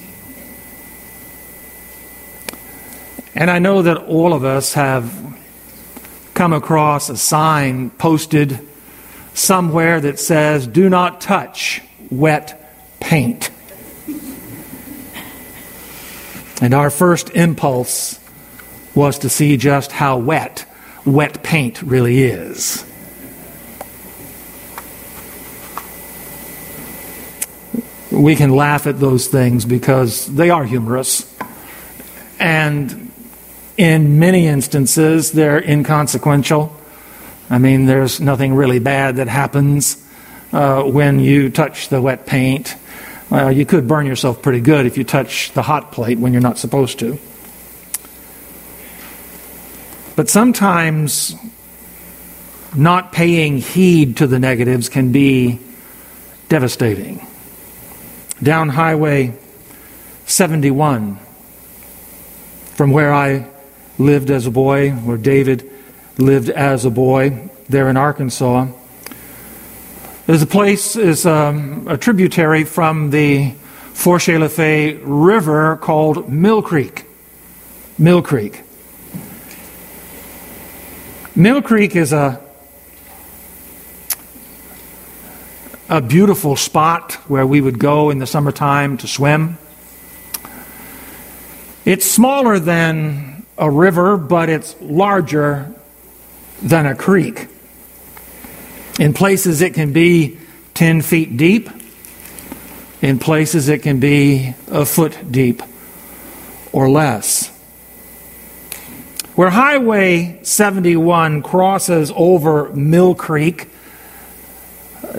And 3.34 3.50
I 3.50 3.58
know 3.58 3.82
that 3.82 3.96
all 3.96 4.32
of 4.32 4.44
us 4.44 4.74
have 4.74 5.12
come 6.34 6.52
across 6.52 7.08
a 7.08 7.16
sign 7.16 7.90
posted 7.90 8.67
somewhere 9.38 10.00
that 10.00 10.18
says, 10.18 10.66
Do 10.66 10.88
not 10.88 11.20
touch 11.20 11.80
wet 12.10 12.60
paint. 13.00 13.50
And 16.60 16.74
our 16.74 16.90
first 16.90 17.30
impulse 17.30 18.18
was 18.94 19.20
to 19.20 19.28
see 19.28 19.56
just 19.56 19.92
how 19.92 20.18
wet 20.18 20.66
wet 21.04 21.42
paint 21.42 21.82
really 21.82 22.22
is. 22.22 22.84
We 28.10 28.34
can 28.36 28.50
laugh 28.50 28.86
at 28.86 28.98
those 28.98 29.28
things 29.28 29.64
because 29.64 30.26
they 30.26 30.50
are 30.50 30.64
humorous. 30.64 31.32
And 32.40 33.12
in 33.76 34.18
many 34.18 34.46
instances, 34.46 35.32
they're 35.32 35.62
inconsequential. 35.62 36.77
I 37.50 37.58
mean, 37.58 37.86
there's 37.86 38.20
nothing 38.20 38.54
really 38.54 38.78
bad 38.78 39.16
that 39.16 39.28
happens 39.28 39.96
uh, 40.52 40.82
when 40.82 41.20
you 41.20 41.50
touch 41.50 41.88
the 41.88 42.00
wet 42.00 42.26
paint. 42.26 42.76
You 43.30 43.66
could 43.66 43.86
burn 43.86 44.06
yourself 44.06 44.40
pretty 44.40 44.60
good 44.60 44.86
if 44.86 44.96
you 44.96 45.04
touch 45.04 45.52
the 45.52 45.62
hot 45.62 45.92
plate 45.92 46.18
when 46.18 46.32
you're 46.32 46.42
not 46.42 46.58
supposed 46.58 46.98
to. 47.00 47.18
But 50.16 50.28
sometimes 50.28 51.34
not 52.74 53.12
paying 53.12 53.58
heed 53.58 54.16
to 54.18 54.26
the 54.26 54.38
negatives 54.38 54.88
can 54.88 55.12
be 55.12 55.60
devastating. 56.48 57.26
Down 58.42 58.68
Highway 58.68 59.38
71, 60.26 61.18
from 62.74 62.90
where 62.90 63.12
I 63.12 63.48
lived 63.98 64.30
as 64.30 64.46
a 64.46 64.50
boy, 64.50 64.90
where 64.90 65.16
David 65.16 65.70
lived 66.18 66.50
as 66.50 66.84
a 66.84 66.90
boy, 66.90 67.48
there 67.68 67.88
in 67.88 67.96
Arkansas, 67.96 68.66
there's 70.26 70.42
a 70.42 70.46
place, 70.46 70.94
is 70.96 71.24
um, 71.24 71.88
a 71.88 71.96
tributary 71.96 72.64
from 72.64 73.08
the 73.08 73.52
Fourche 73.94 74.28
River 74.28 75.76
called 75.78 76.28
Mill 76.28 76.60
Creek. 76.60 77.06
Mill 77.98 78.20
Creek. 78.20 78.62
Mill 81.34 81.62
Creek 81.62 81.96
is 81.96 82.12
a 82.12 82.42
a 85.88 86.02
beautiful 86.02 86.54
spot 86.54 87.14
where 87.28 87.46
we 87.46 87.62
would 87.62 87.78
go 87.78 88.10
in 88.10 88.18
the 88.18 88.26
summertime 88.26 88.98
to 88.98 89.08
swim. 89.08 89.56
It's 91.86 92.04
smaller 92.04 92.58
than 92.58 93.46
a 93.56 93.70
river, 93.70 94.18
but 94.18 94.50
it's 94.50 94.76
larger 94.82 95.74
than 96.62 96.86
a 96.86 96.94
creek. 96.94 97.48
In 98.98 99.14
places, 99.14 99.62
it 99.62 99.74
can 99.74 99.92
be 99.92 100.38
10 100.74 101.02
feet 101.02 101.36
deep. 101.36 101.70
In 103.00 103.18
places, 103.18 103.68
it 103.68 103.82
can 103.82 104.00
be 104.00 104.54
a 104.68 104.84
foot 104.84 105.30
deep 105.30 105.62
or 106.72 106.88
less. 106.90 107.48
Where 109.34 109.50
Highway 109.50 110.40
71 110.42 111.42
crosses 111.42 112.12
over 112.16 112.70
Mill 112.70 113.14
Creek 113.14 113.68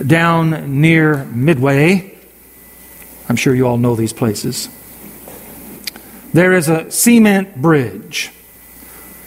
down 0.05 0.81
near 0.81 1.23
Midway, 1.23 2.17
I'm 3.29 3.37
sure 3.37 3.55
you 3.55 3.65
all 3.65 3.77
know 3.77 3.95
these 3.95 4.11
places, 4.11 4.67
there 6.33 6.53
is 6.53 6.67
a 6.67 6.91
cement 6.91 7.61
bridge. 7.61 8.31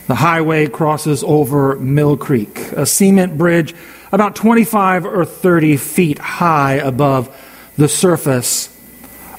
The 0.06 0.16
highway 0.16 0.66
crosses 0.66 1.22
over 1.22 1.76
Mill 1.76 2.16
Creek, 2.16 2.58
a 2.72 2.86
cement 2.86 3.38
bridge 3.38 3.74
about 4.10 4.36
25 4.36 5.06
or 5.06 5.24
30 5.24 5.76
feet 5.76 6.18
high 6.18 6.74
above 6.74 7.34
the 7.76 7.88
surface 7.88 8.68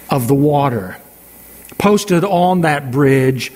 of 0.09 0.27
the 0.27 0.35
water. 0.35 0.97
Posted 1.77 2.23
on 2.23 2.61
that 2.61 2.91
bridge, 2.91 3.51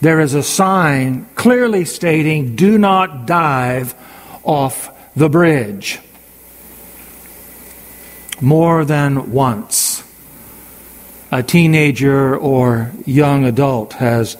there 0.00 0.20
is 0.20 0.34
a 0.34 0.42
sign 0.42 1.26
clearly 1.34 1.84
stating, 1.84 2.56
Do 2.56 2.78
not 2.78 3.26
dive 3.26 3.94
off 4.44 4.90
the 5.16 5.28
bridge. 5.28 5.98
More 8.40 8.84
than 8.84 9.32
once, 9.32 10.02
a 11.30 11.42
teenager 11.42 12.36
or 12.36 12.92
young 13.06 13.44
adult 13.44 13.94
has 13.94 14.36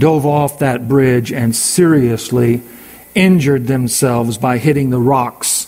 dove 0.00 0.26
off 0.26 0.58
that 0.58 0.88
bridge 0.88 1.32
and 1.32 1.54
seriously 1.54 2.62
injured 3.14 3.66
themselves 3.66 4.38
by 4.38 4.58
hitting 4.58 4.90
the 4.90 4.98
rocks 4.98 5.66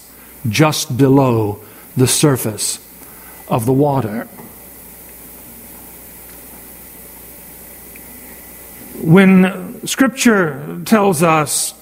just 0.49 0.97
below 0.97 1.61
the 1.97 2.09
surface 2.09 2.79
of 3.49 3.67
the 3.67 3.73
water. 3.73 4.25
When 9.01 9.87
Scripture 9.87 10.81
tells 10.85 11.23
us 11.23 11.75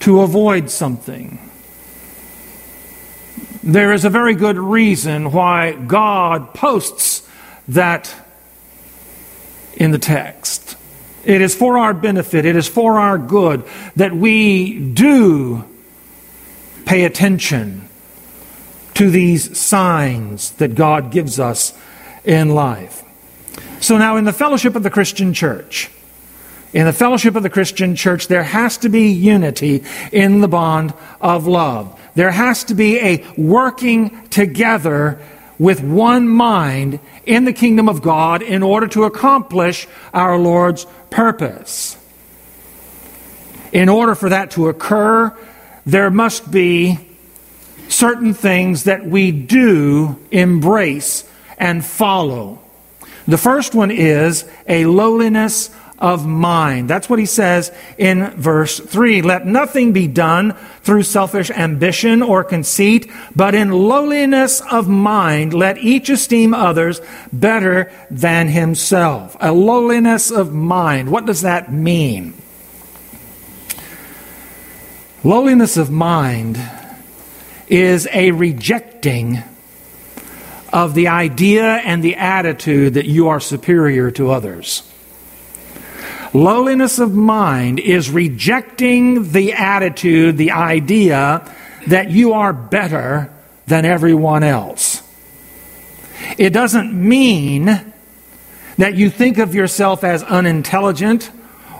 to 0.00 0.22
avoid 0.22 0.70
something, 0.70 1.38
there 3.62 3.92
is 3.92 4.04
a 4.04 4.10
very 4.10 4.34
good 4.34 4.58
reason 4.58 5.30
why 5.30 5.72
God 5.72 6.52
posts 6.54 7.28
that 7.68 8.12
in 9.74 9.92
the 9.92 9.98
text. 9.98 10.76
It 11.24 11.40
is 11.40 11.54
for 11.54 11.78
our 11.78 11.94
benefit, 11.94 12.44
it 12.44 12.56
is 12.56 12.68
for 12.68 12.98
our 12.98 13.18
good 13.18 13.64
that 13.96 14.12
we 14.12 14.78
do 14.78 15.64
pay 16.84 17.04
attention 17.04 17.88
to 18.94 19.10
these 19.10 19.56
signs 19.58 20.52
that 20.52 20.74
God 20.74 21.10
gives 21.10 21.38
us 21.38 21.76
in 22.24 22.50
life. 22.50 23.02
So 23.80 23.98
now, 23.98 24.16
in 24.16 24.24
the 24.24 24.32
fellowship 24.32 24.76
of 24.76 24.82
the 24.82 24.90
Christian 24.90 25.32
church, 25.32 25.90
in 26.72 26.86
the 26.86 26.92
fellowship 26.92 27.34
of 27.36 27.42
the 27.42 27.50
Christian 27.50 27.96
church, 27.96 28.28
there 28.28 28.42
has 28.42 28.78
to 28.78 28.88
be 28.88 29.10
unity 29.10 29.84
in 30.10 30.40
the 30.40 30.48
bond 30.48 30.94
of 31.20 31.46
love. 31.46 31.98
There 32.14 32.30
has 32.30 32.64
to 32.64 32.74
be 32.74 32.98
a 32.98 33.24
working 33.36 34.28
together 34.28 35.20
with 35.58 35.82
one 35.82 36.28
mind 36.28 36.98
in 37.26 37.44
the 37.44 37.52
kingdom 37.52 37.88
of 37.88 38.02
God 38.02 38.42
in 38.42 38.62
order 38.62 38.86
to 38.88 39.04
accomplish 39.04 39.86
our 40.12 40.38
Lord's 40.38 40.86
purpose. 41.10 41.96
In 43.72 43.88
order 43.88 44.14
for 44.14 44.28
that 44.28 44.50
to 44.52 44.68
occur, 44.68 45.36
there 45.86 46.10
must 46.10 46.50
be 46.50 46.98
certain 47.88 48.34
things 48.34 48.84
that 48.84 49.06
we 49.06 49.32
do 49.32 50.18
embrace 50.30 51.24
and 51.58 51.84
follow. 51.84 52.58
The 53.26 53.38
first 53.38 53.74
one 53.74 53.90
is 53.90 54.44
a 54.66 54.86
lowliness 54.86 55.70
of 56.02 56.26
mind. 56.26 56.90
That's 56.90 57.08
what 57.08 57.20
he 57.20 57.26
says 57.26 57.72
in 57.96 58.26
verse 58.32 58.80
3. 58.80 59.22
Let 59.22 59.46
nothing 59.46 59.92
be 59.92 60.08
done 60.08 60.54
through 60.82 61.04
selfish 61.04 61.48
ambition 61.50 62.22
or 62.22 62.42
conceit, 62.42 63.08
but 63.36 63.54
in 63.54 63.70
lowliness 63.70 64.60
of 64.60 64.88
mind 64.88 65.54
let 65.54 65.78
each 65.78 66.10
esteem 66.10 66.52
others 66.52 67.00
better 67.32 67.90
than 68.10 68.48
himself. 68.48 69.36
A 69.40 69.52
lowliness 69.52 70.32
of 70.32 70.52
mind. 70.52 71.08
What 71.08 71.24
does 71.24 71.42
that 71.42 71.72
mean? 71.72 72.34
Lowliness 75.22 75.76
of 75.76 75.88
mind 75.88 76.60
is 77.68 78.08
a 78.12 78.32
rejecting 78.32 79.38
of 80.72 80.94
the 80.94 81.06
idea 81.06 81.76
and 81.76 82.02
the 82.02 82.16
attitude 82.16 82.94
that 82.94 83.06
you 83.06 83.28
are 83.28 83.38
superior 83.38 84.10
to 84.10 84.32
others. 84.32 84.91
Lowliness 86.34 86.98
of 86.98 87.12
mind 87.14 87.78
is 87.78 88.10
rejecting 88.10 89.32
the 89.32 89.52
attitude, 89.52 90.38
the 90.38 90.52
idea 90.52 91.46
that 91.88 92.10
you 92.10 92.32
are 92.32 92.54
better 92.54 93.30
than 93.66 93.84
everyone 93.84 94.42
else. 94.42 95.02
It 96.38 96.50
doesn't 96.50 96.92
mean 96.94 97.66
that 98.78 98.94
you 98.94 99.10
think 99.10 99.36
of 99.36 99.54
yourself 99.54 100.04
as 100.04 100.22
unintelligent 100.22 101.30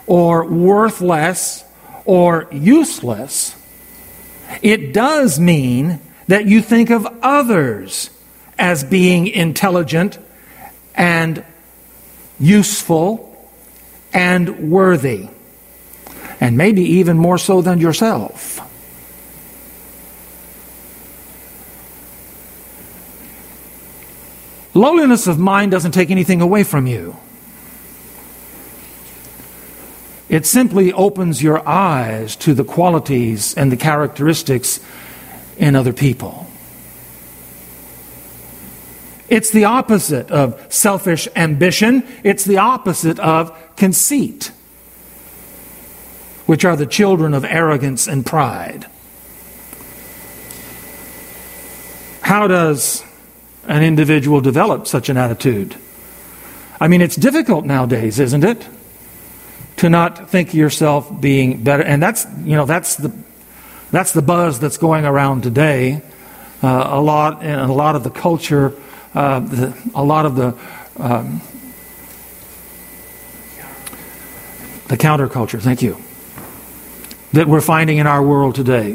or 0.07 0.45
worthless 0.45 1.65
or 2.05 2.47
useless. 2.53 3.57
It 4.61 4.93
does 4.93 5.41
mean 5.41 6.01
that 6.29 6.45
you 6.45 6.61
think 6.61 6.91
of 6.91 7.07
others 7.23 8.11
as 8.59 8.85
being 8.85 9.29
intelligent 9.29 10.19
and 10.95 11.43
useful 12.39 13.32
and 14.13 14.71
worthy, 14.71 15.29
and 16.41 16.57
maybe 16.57 16.83
even 16.83 17.19
more 17.19 17.39
so 17.39 17.63
than 17.63 17.79
yourself. 17.79 18.61
Lowliness 24.75 25.27
of 25.27 25.39
mind 25.39 25.71
doesn't 25.71 25.93
take 25.93 26.11
anything 26.11 26.41
away 26.41 26.65
from 26.65 26.87
you. 26.87 27.17
It 30.31 30.47
simply 30.47 30.95
opens 30.95 31.43
your 31.43 31.67
eyes 31.69 32.37
to 32.37 32.55
the 32.55 32.65
qualities 32.65 33.53
and 33.55 33.71
the 33.71 33.77
characteristics 33.77 34.81
in 35.59 35.77
other 35.77 35.93
people. 35.93 36.47
It's 39.29 39.51
the 39.51 39.65
opposite 39.65 40.31
of 40.31 40.73
selfish 40.73 41.29
ambition. 41.35 42.07
It's 42.23 42.45
the 42.45 42.59
opposite 42.59 43.19
of 43.19 43.57
conceit, 43.77 44.53
which 46.47 46.65
are 46.65 46.77
the 46.77 46.87
children 46.87 47.33
of 47.33 47.45
arrogance 47.45 48.07
and 48.07 48.27
pride. 48.27 48.87
How 52.23 52.47
does 52.47 53.05
an 53.67 53.83
individual 53.83 54.41
develop 54.41 54.87
such 54.87 55.09
an 55.09 55.17
attitude? 55.17 55.77
I 56.81 56.89
mean, 56.89 57.01
it's 57.01 57.17
difficult 57.17 57.65
nowadays, 57.65 58.19
isn't 58.19 58.45
it? 58.45 58.67
To 59.77 59.89
not 59.89 60.31
think 60.31 60.53
yourself 60.53 61.21
being 61.21 61.63
better. 61.63 61.83
And 61.83 62.03
that's, 62.03 62.27
you 62.45 62.57
know, 62.57 62.67
that's 62.67 62.97
the, 62.97 63.13
that's 63.91 64.13
the 64.13 64.23
buzz 64.23 64.59
that's 64.61 64.79
going 64.79 65.05
around 65.05 65.43
today. 65.43 66.03
Uh, 66.63 66.87
a 66.91 67.01
lot, 67.01 67.43
and 67.43 67.61
a 67.61 67.73
lot 67.73 67.97
of 67.97 68.05
the 68.05 68.11
culture 68.11 68.73
uh, 69.15 69.41
the, 69.41 69.91
a 69.95 70.03
lot 70.03 70.27
of 70.27 70.37
the 70.37 70.57
um, 70.97 71.41
the 74.89 74.97
counterculture. 74.97 75.61
Thank 75.61 75.83
you. 75.83 75.97
That 77.33 77.47
we're 77.49 77.63
finding 77.63 77.99
in 77.99 78.07
our 78.07 78.23
world 78.23 78.55
today, 78.55 78.95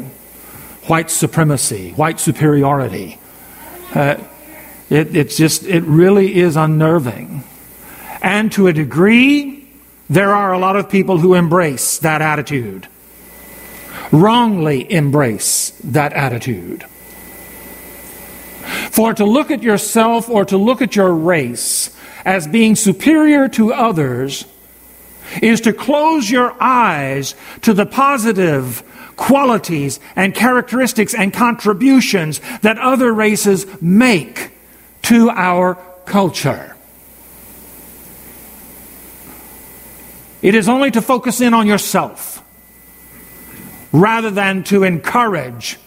white 0.86 1.10
supremacy, 1.10 1.90
white 1.92 2.20
superiority. 2.20 3.18
Uh, 3.94 4.16
it, 4.90 5.16
it's 5.16 5.36
just 5.36 5.64
it 5.64 5.82
really 5.82 6.36
is 6.36 6.56
unnerving, 6.56 7.42
and 8.22 8.52
to 8.52 8.68
a 8.68 8.72
degree, 8.72 9.68
there 10.08 10.34
are 10.34 10.52
a 10.52 10.58
lot 10.58 10.76
of 10.76 10.88
people 10.88 11.18
who 11.18 11.34
embrace 11.34 11.98
that 11.98 12.22
attitude, 12.22 12.86
wrongly 14.12 14.90
embrace 14.90 15.72
that 15.82 16.12
attitude. 16.12 16.86
For 18.90 19.14
to 19.14 19.24
look 19.24 19.50
at 19.50 19.62
yourself 19.62 20.28
or 20.28 20.44
to 20.46 20.56
look 20.56 20.82
at 20.82 20.96
your 20.96 21.14
race 21.14 21.94
as 22.24 22.46
being 22.46 22.76
superior 22.76 23.48
to 23.50 23.72
others 23.72 24.44
is 25.42 25.60
to 25.62 25.72
close 25.72 26.30
your 26.30 26.54
eyes 26.60 27.34
to 27.62 27.72
the 27.72 27.86
positive 27.86 28.82
qualities 29.16 30.00
and 30.16 30.34
characteristics 30.34 31.14
and 31.14 31.32
contributions 31.32 32.40
that 32.62 32.78
other 32.78 33.12
races 33.12 33.66
make 33.80 34.52
to 35.02 35.30
our 35.30 35.74
culture. 36.06 36.74
It 40.40 40.54
is 40.54 40.68
only 40.68 40.90
to 40.92 41.02
focus 41.02 41.40
in 41.40 41.52
on 41.52 41.66
yourself 41.66 42.44
rather 43.92 44.30
than 44.30 44.62
to 44.64 44.84
encourage 44.84 45.78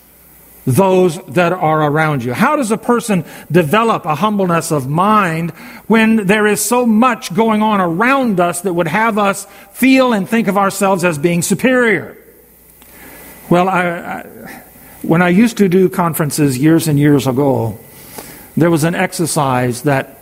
those 0.66 1.18
that 1.26 1.54
are 1.54 1.84
around 1.84 2.24
you? 2.24 2.34
How 2.34 2.56
does 2.56 2.72
a 2.72 2.78
person 2.78 3.26
develop 3.52 4.06
a 4.06 4.16
humbleness 4.16 4.72
of 4.72 4.88
mind 4.88 5.52
when 5.88 6.28
there 6.28 6.46
is 6.48 6.64
so 6.64 6.86
much 6.86 7.34
going 7.34 7.62
on 7.62 7.82
around 7.82 8.40
us 8.40 8.62
that 8.62 8.74
would 8.74 8.88
have 8.88 9.18
us 9.18 9.46
feel 9.72 10.14
and 10.14 10.30
think 10.30 10.48
of 10.48 10.58
ourselves 10.58 11.04
as 11.04 11.18
being 11.18 11.42
superior? 11.42 12.18
Well, 13.50 13.68
I, 13.68 13.84
I, 13.90 14.64
when 15.02 15.22
I 15.22 15.30
used 15.30 15.58
to 15.58 15.68
do 15.68 15.90
conferences 15.90 16.58
years 16.58 16.88
and 16.88 16.98
years 17.00 17.28
ago, 17.28 17.78
there 18.56 18.70
was 18.70 18.84
an 18.84 18.96
exercise 18.96 19.84
that 19.84 20.20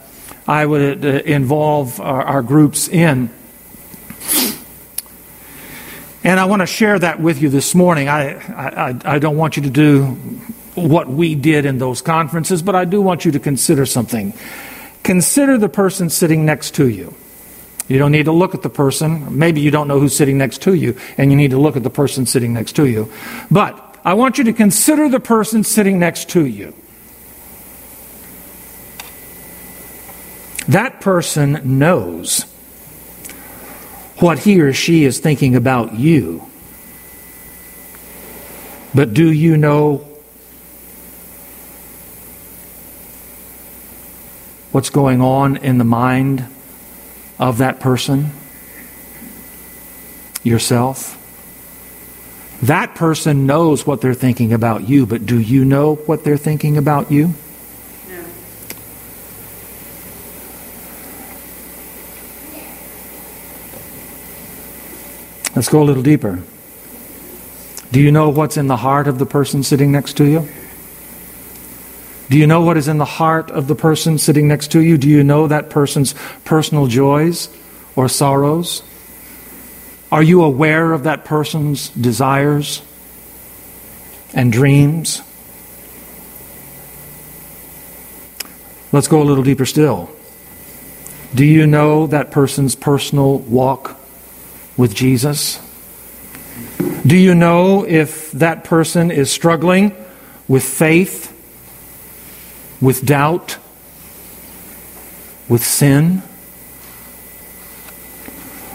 I 0.48 0.66
would 0.66 1.06
uh, 1.06 1.08
involve 1.26 2.00
our, 2.00 2.24
our 2.24 2.42
groups 2.42 2.88
in. 2.88 3.30
And 6.24 6.40
I 6.40 6.46
want 6.46 6.62
to 6.62 6.66
share 6.66 7.00
that 7.00 7.20
with 7.20 7.42
you 7.42 7.50
this 7.50 7.74
morning. 7.74 8.10
I, 8.10 8.34
I, 8.34 9.00
I 9.06 9.20
don't 9.20 9.38
want 9.38 9.56
you 9.56 9.64
to 9.64 9.70
do 9.70 10.06
what 10.76 11.08
we 11.08 11.36
did 11.36 11.66
in 11.66 11.78
those 11.78 12.02
conferences, 12.02 12.62
but 12.62 12.76
I 12.76 12.86
do 12.86 13.02
want 13.02 13.26
you 13.26 13.32
to 13.32 13.40
consider 13.40 13.86
something. 13.86 14.34
Consider 15.04 15.58
the 15.58 15.70
person 15.70 16.10
sitting 16.10 16.46
next 16.46 16.76
to 16.76 16.88
you. 16.88 17.14
You 17.88 17.98
don't 17.98 18.12
need 18.12 18.26
to 18.26 18.32
look 18.32 18.54
at 18.54 18.62
the 18.62 18.70
person. 18.70 19.40
Maybe 19.40 19.62
you 19.62 19.72
don't 19.72 19.88
know 19.88 20.00
who's 20.00 20.16
sitting 20.16 20.38
next 20.38 20.62
to 20.64 20.74
you, 20.74 20.98
and 21.18 21.32
you 21.32 21.38
need 21.38 21.52
to 21.52 21.58
look 21.58 21.76
at 21.76 21.84
the 21.84 21.90
person 21.90 22.26
sitting 22.26 22.54
next 22.54 22.74
to 22.74 22.86
you. 22.86 23.12
But 23.50 23.98
I 24.06 24.14
want 24.14 24.38
you 24.38 24.44
to 24.46 24.54
consider 24.54 25.10
the 25.10 25.20
person 25.20 25.64
sitting 25.64 26.00
next 26.00 26.30
to 26.30 26.46
you. 26.46 26.74
That 30.68 31.02
person 31.02 31.80
knows 31.80 32.46
what 34.20 34.40
he 34.40 34.60
or 34.60 34.74
she 34.74 35.06
is 35.06 35.20
thinking 35.20 35.56
about 35.56 35.96
you. 35.96 36.46
But 38.94 39.14
do 39.14 39.32
you 39.32 39.56
know 39.56 40.06
what's 44.72 44.90
going 44.90 45.22
on 45.22 45.58
in 45.58 45.78
the 45.78 45.84
mind 45.84 46.46
of 47.38 47.60
that 47.60 47.80
person? 47.80 48.32
Yourself? 50.44 51.16
That 52.64 52.96
person 52.96 53.46
knows 53.46 53.88
what 53.88 54.02
they're 54.02 54.14
thinking 54.14 54.52
about 54.52 54.90
you, 54.90 55.06
but 55.06 55.26
do 55.26 55.40
you 55.40 55.64
know 55.64 55.96
what 55.96 56.24
they're 56.24 56.38
thinking 56.38 56.78
about 56.78 57.10
you? 57.12 57.34
Let's 65.60 65.68
go 65.68 65.82
a 65.82 65.84
little 65.84 66.04
deeper. 66.04 66.42
Do 67.92 68.00
you 68.00 68.14
know 68.14 68.30
what's 68.30 68.56
in 68.56 68.68
the 68.68 68.78
heart 68.78 69.10
of 69.10 69.20
the 69.20 69.26
person 69.26 69.62
sitting 69.62 69.92
next 69.92 70.16
to 70.16 70.24
you? 70.24 70.48
Do 72.30 72.38
you 72.38 72.48
know 72.48 72.62
what 72.62 72.78
is 72.78 72.88
in 72.88 72.98
the 72.98 73.04
heart 73.04 73.52
of 73.52 73.68
the 73.68 73.76
person 73.76 74.18
sitting 74.18 74.48
next 74.48 74.72
to 74.72 74.80
you? 74.80 74.98
Do 74.98 75.10
you 75.10 75.22
know 75.22 75.48
that 75.48 75.70
person's 75.70 76.16
personal 76.46 76.88
joys 76.88 77.50
or 77.98 78.08
sorrows? 78.08 78.84
Are 80.14 80.24
you 80.24 80.44
aware 80.44 80.94
of 80.94 81.04
that 81.04 81.26
person's 81.26 81.90
desires 81.90 82.82
and 84.34 84.54
dreams? 84.54 85.22
Let's 88.94 89.10
go 89.10 89.22
a 89.22 89.26
little 89.26 89.44
deeper 89.44 89.66
still. 89.66 90.10
Do 91.36 91.44
you 91.44 91.68
know 91.68 92.08
that 92.08 92.32
person's 92.32 92.76
personal 92.76 93.40
walk 93.40 93.99
with 94.80 94.96
Jesus? 94.96 95.60
Do 97.06 97.18
you 97.18 97.36
know 97.36 97.86
if 97.86 98.32
that 98.32 98.64
person 98.64 99.12
is 99.12 99.30
struggling 99.30 99.94
with 100.48 100.64
faith, 100.64 101.36
with 102.80 103.06
doubt, 103.06 103.58
with 105.50 105.66
sin? 105.66 106.24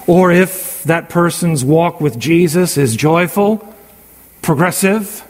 Or 0.06 0.30
if 0.30 0.82
that 0.82 1.08
person's 1.08 1.64
walk 1.64 2.02
with 2.02 2.18
Jesus 2.18 2.76
is 2.76 2.94
joyful, 2.94 3.74
progressive, 4.42 5.26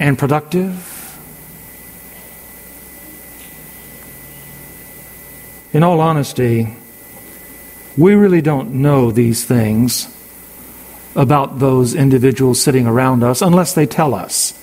and 0.00 0.18
productive? 0.18 0.96
In 5.72 5.84
all 5.84 6.00
honesty, 6.00 6.74
we 8.00 8.14
really 8.14 8.40
don't 8.40 8.72
know 8.72 9.10
these 9.10 9.44
things 9.44 10.16
about 11.14 11.58
those 11.58 11.94
individuals 11.94 12.60
sitting 12.60 12.86
around 12.86 13.22
us 13.22 13.42
unless 13.42 13.74
they 13.74 13.86
tell 13.86 14.14
us, 14.14 14.58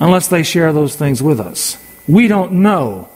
unless 0.00 0.26
they 0.26 0.42
share 0.42 0.72
those 0.72 0.96
things 0.96 1.22
with 1.22 1.38
us. 1.38 1.78
We 2.08 2.26
don't 2.26 2.54
know 2.54 3.08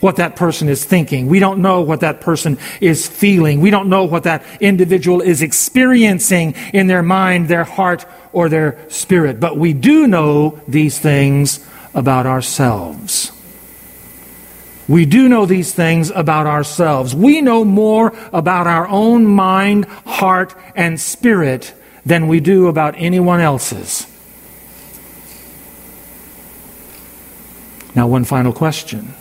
what 0.00 0.16
that 0.16 0.34
person 0.34 0.68
is 0.68 0.84
thinking. 0.84 1.28
We 1.28 1.38
don't 1.38 1.62
know 1.62 1.82
what 1.82 2.00
that 2.00 2.20
person 2.20 2.58
is 2.80 3.06
feeling. 3.06 3.60
We 3.60 3.70
don't 3.70 3.88
know 3.88 4.04
what 4.04 4.24
that 4.24 4.44
individual 4.60 5.20
is 5.20 5.40
experiencing 5.40 6.56
in 6.72 6.88
their 6.88 7.04
mind, 7.04 7.46
their 7.46 7.62
heart, 7.62 8.04
or 8.32 8.48
their 8.48 8.78
spirit. 8.90 9.38
But 9.38 9.56
we 9.56 9.74
do 9.74 10.08
know 10.08 10.60
these 10.66 10.98
things 10.98 11.64
about 11.94 12.26
ourselves. 12.26 13.30
We 14.92 15.06
do 15.06 15.26
know 15.26 15.46
these 15.46 15.72
things 15.72 16.10
about 16.10 16.46
ourselves. 16.46 17.14
We 17.14 17.40
know 17.40 17.64
more 17.64 18.12
about 18.30 18.66
our 18.66 18.86
own 18.86 19.24
mind, 19.24 19.86
heart, 19.86 20.54
and 20.76 21.00
spirit 21.00 21.72
than 22.04 22.28
we 22.28 22.40
do 22.40 22.66
about 22.66 22.94
anyone 22.98 23.40
else's. 23.40 24.06
Now, 27.94 28.06
one 28.06 28.24
final 28.24 28.52
question 28.52 29.14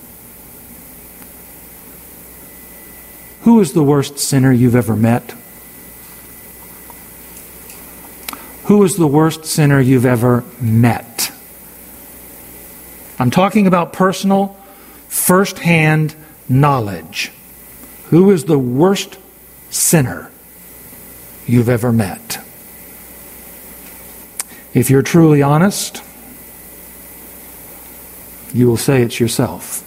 Who 3.43 3.62
is 3.62 3.71
the 3.71 3.81
worst 3.81 4.19
sinner 4.19 4.51
you've 4.51 4.75
ever 4.75 4.97
met? 4.97 5.34
Who 8.65 8.84
is 8.84 8.97
the 8.97 9.07
worst 9.07 9.45
sinner 9.45 9.79
you've 9.79 10.05
ever 10.05 10.43
met? 10.60 11.31
I'm 13.17 13.31
talking 13.31 13.67
about 13.67 13.93
personal 13.93 14.61
firsthand 15.12 16.15
knowledge. 16.47 17.34
Who 18.12 18.32
is 18.32 18.45
the 18.45 18.58
worst 18.58 19.17
sinner 19.69 20.32
you've 21.45 21.67
ever 21.67 21.91
met? 21.91 22.39
If 24.74 24.89
you're 24.89 25.02
truly 25.02 25.41
honest, 25.41 26.02
you 28.54 28.67
will 28.67 28.78
say 28.78 29.02
it's 29.02 29.19
yourself. 29.19 29.84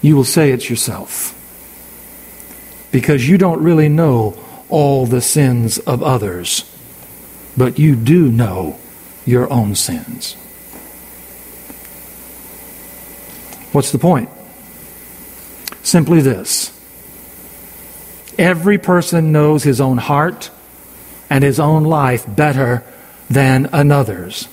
You 0.00 0.16
will 0.16 0.24
say 0.24 0.50
it's 0.50 0.70
yourself. 0.70 1.36
Because 2.90 3.28
you 3.28 3.36
don't 3.36 3.62
really 3.62 3.90
know 3.90 4.42
all 4.70 5.04
the 5.04 5.20
sins 5.20 5.78
of 5.80 6.02
others, 6.02 6.64
but 7.54 7.78
you 7.78 7.94
do 7.94 8.32
know 8.32 8.78
your 9.26 9.52
own 9.52 9.74
sins. 9.74 10.38
What's 13.72 13.92
the 13.92 13.98
point? 13.98 14.28
Simply 15.82 16.20
this 16.20 16.76
every 18.38 18.78
person 18.78 19.32
knows 19.32 19.62
his 19.62 19.80
own 19.80 19.98
heart 19.98 20.50
and 21.28 21.44
his 21.44 21.60
own 21.60 21.84
life 21.84 22.24
better 22.26 22.82
than 23.28 23.68
another's. 23.72 24.48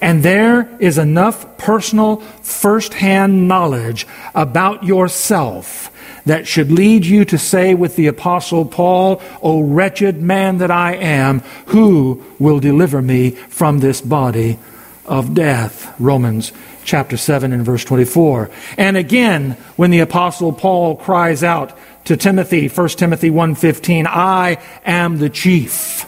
And 0.00 0.22
there 0.22 0.68
is 0.78 0.98
enough 0.98 1.58
personal, 1.58 2.16
first 2.42 2.94
hand 2.94 3.48
knowledge 3.48 4.06
about 4.34 4.84
yourself 4.84 5.90
that 6.24 6.46
should 6.46 6.70
lead 6.70 7.04
you 7.04 7.24
to 7.24 7.38
say 7.38 7.74
with 7.74 7.96
the 7.96 8.06
Apostle 8.06 8.64
Paul, 8.64 9.20
O 9.42 9.60
wretched 9.62 10.22
man 10.22 10.58
that 10.58 10.70
I 10.70 10.94
am, 10.94 11.40
who 11.66 12.22
will 12.38 12.60
deliver 12.60 13.02
me 13.02 13.30
from 13.30 13.80
this 13.80 14.00
body 14.00 14.58
of 15.06 15.34
death? 15.34 15.94
Romans 15.98 16.52
chapter 16.88 17.18
7 17.18 17.52
and 17.52 17.64
verse 17.64 17.84
24. 17.84 18.50
And 18.78 18.96
again, 18.96 19.52
when 19.76 19.90
the 19.90 20.00
apostle 20.00 20.52
Paul 20.52 20.96
cries 20.96 21.44
out 21.44 21.76
to 22.06 22.16
Timothy, 22.16 22.68
1 22.68 22.88
Timothy 22.96 23.30
1:15, 23.30 24.06
I 24.06 24.56
am 24.86 25.18
the 25.18 25.28
chief 25.28 26.06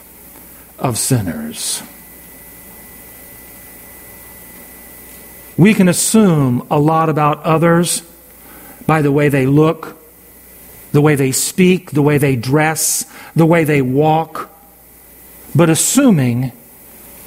of 0.79 0.97
sinners. 0.97 1.83
We 5.55 5.75
can 5.75 5.87
assume 5.87 6.65
a 6.71 6.79
lot 6.79 7.09
about 7.09 7.43
others 7.43 8.01
by 8.87 9.03
the 9.03 9.11
way 9.11 9.29
they 9.29 9.45
look, 9.45 10.01
the 10.91 11.01
way 11.01 11.13
they 11.13 11.31
speak, 11.31 11.91
the 11.91 12.01
way 12.01 12.17
they 12.17 12.35
dress, 12.35 13.05
the 13.35 13.45
way 13.45 13.63
they 13.63 13.83
walk. 13.83 14.49
But 15.53 15.69
assuming 15.69 16.51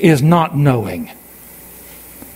is 0.01 0.21
not 0.21 0.57
knowing. 0.57 1.11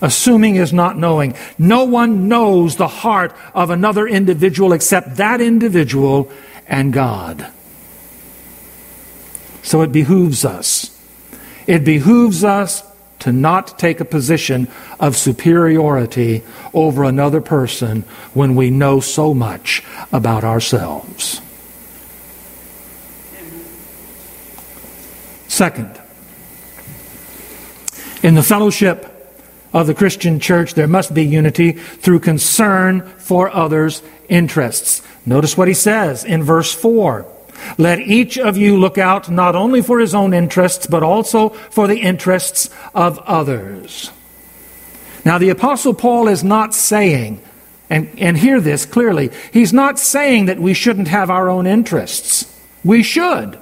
Assuming 0.01 0.57
is 0.57 0.73
not 0.73 0.97
knowing. 0.97 1.35
No 1.59 1.85
one 1.85 2.29
knows 2.29 2.77
the 2.77 2.89
heart 2.89 3.35
of 3.55 3.71
another 3.71 4.07
individual 4.07 4.73
except 4.73 5.17
that 5.17 5.41
individual 5.41 6.31
and 6.67 6.93
God. 6.93 7.51
So 9.63 9.83
it 9.83 9.91
behooves 9.91 10.45
us. 10.45 10.97
It 11.67 11.85
behooves 11.85 12.45
us 12.45 12.83
to 13.21 13.33
not 13.33 13.79
take 13.79 13.99
a 14.01 14.05
position 14.05 14.69
of 15.01 15.17
superiority 15.17 16.45
over 16.73 17.05
another 17.05 17.41
person 17.41 18.03
when 18.33 18.55
we 18.55 18.71
know 18.71 19.01
so 19.01 19.35
much 19.35 19.83
about 20.13 20.45
ourselves. 20.45 21.41
Second, 25.49 26.01
in 28.23 28.37
the 28.37 28.43
fellowship 28.43 29.18
of 29.73 29.87
the 29.87 29.95
Christian 29.95 30.41
church, 30.41 30.75
there 30.75 30.87
must 30.87 31.15
be 31.15 31.25
unity 31.25 31.73
through 31.73 32.21
concern 32.21 33.03
for 33.19 33.51
others' 33.51 34.03
interests. 34.29 35.03
Notice 35.27 35.57
what 35.57 35.69
he 35.69 35.75
says 35.75 36.25
in 36.25 36.43
verse 36.43 36.73
4. 36.73 37.27
Let 37.77 38.01
each 38.01 38.39
of 38.39 38.57
you 38.57 38.79
look 38.79 38.99
out 38.99 39.31
not 39.31 39.55
only 39.57 39.83
for 39.83 39.99
his 39.99 40.15
own 40.15 40.33
interests, 40.33 40.87
but 40.87 41.03
also 41.03 41.51
for 41.51 41.87
the 41.87 41.99
interests 41.99 42.71
of 42.95 43.19
others. 43.21 44.11
Now, 45.25 45.39
the 45.39 45.51
Apostle 45.51 45.95
Paul 45.95 46.29
is 46.29 46.45
not 46.45 46.75
saying, 46.75 47.43
and, 47.91 48.11
and 48.19 48.37
hear 48.37 48.61
this 48.61 48.87
clearly, 48.87 49.31
he's 49.53 49.73
not 49.73 49.99
saying 49.99 50.47
that 50.47 50.61
we 50.61 50.73
shouldn't 50.73 51.09
have 51.09 51.31
our 51.31 51.49
own 51.49 51.67
interests. 51.67 52.47
We 52.85 53.03
should. 53.03 53.59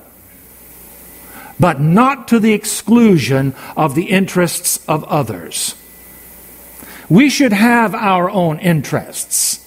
But 1.59 1.81
not 1.81 2.29
to 2.29 2.38
the 2.38 2.53
exclusion 2.53 3.55
of 3.77 3.95
the 3.95 4.11
interests 4.11 4.79
of 4.87 5.05
others. 5.05 5.75
We 7.09 7.31
should 7.31 7.53
have 7.53 7.95
our 7.95 8.29
own 8.31 8.59
interests. 8.59 9.62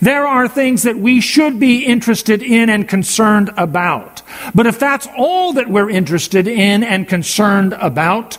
There 0.00 0.26
are 0.26 0.48
things 0.48 0.84
that 0.84 0.96
we 0.96 1.20
should 1.20 1.60
be 1.60 1.84
interested 1.84 2.42
in 2.42 2.70
and 2.70 2.88
concerned 2.88 3.50
about. 3.56 4.22
But 4.54 4.66
if 4.66 4.78
that's 4.78 5.06
all 5.16 5.54
that 5.54 5.68
we're 5.68 5.90
interested 5.90 6.48
in 6.48 6.82
and 6.82 7.08
concerned 7.08 7.74
about, 7.74 8.38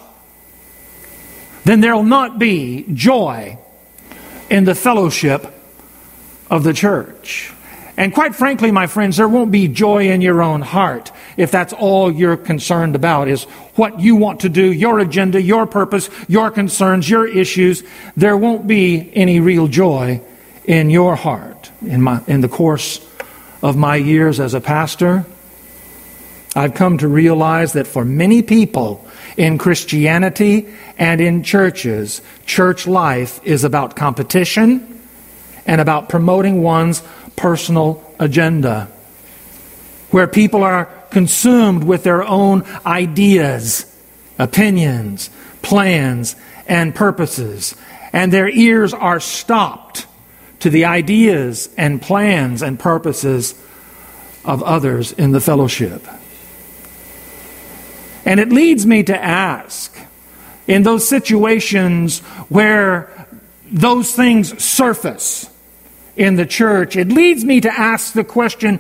then 1.65 1.81
there'll 1.81 2.03
not 2.03 2.39
be 2.39 2.85
joy 2.93 3.57
in 4.49 4.65
the 4.65 4.75
fellowship 4.75 5.53
of 6.49 6.63
the 6.63 6.73
church. 6.73 7.51
And 7.97 8.13
quite 8.13 8.35
frankly, 8.35 8.71
my 8.71 8.87
friends, 8.87 9.17
there 9.17 9.27
won't 9.27 9.51
be 9.51 9.67
joy 9.69 10.09
in 10.09 10.21
your 10.21 10.41
own 10.41 10.61
heart 10.61 11.11
if 11.37 11.51
that's 11.51 11.73
all 11.73 12.11
you're 12.11 12.37
concerned 12.37 12.95
about 12.95 13.27
is 13.27 13.43
what 13.75 13.99
you 13.99 14.15
want 14.15 14.41
to 14.41 14.49
do, 14.49 14.71
your 14.71 14.99
agenda, 14.99 15.41
your 15.41 15.65
purpose, 15.65 16.09
your 16.27 16.51
concerns, 16.51 17.09
your 17.09 17.27
issues. 17.27 17.83
There 18.17 18.37
won't 18.37 18.67
be 18.67 19.11
any 19.13 19.39
real 19.39 19.67
joy 19.67 20.21
in 20.65 20.89
your 20.89 21.15
heart. 21.15 21.71
In, 21.81 22.01
my, 22.01 22.21
in 22.27 22.41
the 22.41 22.49
course 22.49 23.05
of 23.61 23.77
my 23.77 23.95
years 23.95 24.39
as 24.39 24.53
a 24.53 24.61
pastor, 24.61 25.25
I've 26.55 26.73
come 26.73 26.97
to 26.99 27.07
realize 27.07 27.73
that 27.73 27.85
for 27.85 28.05
many 28.05 28.41
people 28.41 29.05
in 29.35 29.57
Christianity 29.57 30.73
and 30.97 31.19
in 31.19 31.43
churches, 31.43 32.21
church 32.45 32.87
life 32.87 33.41
is 33.43 33.65
about 33.65 33.95
competition 33.97 35.01
and 35.65 35.81
about 35.81 36.07
promoting 36.07 36.61
one's 36.61 37.03
personal 37.35 38.03
agenda, 38.19 38.87
where 40.11 40.27
people 40.27 40.63
are 40.63 40.85
consumed 41.09 41.83
with 41.83 42.03
their 42.03 42.23
own 42.23 42.63
ideas, 42.85 43.85
opinions, 44.37 45.29
plans, 45.61 46.35
and 46.67 46.93
purposes, 46.93 47.75
and 48.13 48.31
their 48.31 48.49
ears 48.49 48.93
are 48.93 49.19
stopped 49.19 50.07
to 50.59 50.69
the 50.69 50.85
ideas 50.85 51.69
and 51.77 52.01
plans 52.01 52.61
and 52.61 52.79
purposes 52.79 53.53
of 54.43 54.63
others 54.63 55.11
in 55.11 55.31
the 55.31 55.41
fellowship. 55.41 56.05
And 58.25 58.39
it 58.39 58.49
leads 58.49 58.85
me 58.85 59.03
to 59.03 59.23
ask 59.23 59.95
in 60.67 60.83
those 60.83 61.07
situations 61.07 62.19
where 62.49 63.27
those 63.71 64.15
things 64.15 64.63
surface 64.63 65.49
in 66.15 66.35
the 66.35 66.45
church, 66.45 66.95
it 66.95 67.09
leads 67.09 67.43
me 67.43 67.61
to 67.61 67.71
ask 67.71 68.13
the 68.13 68.23
question 68.23 68.79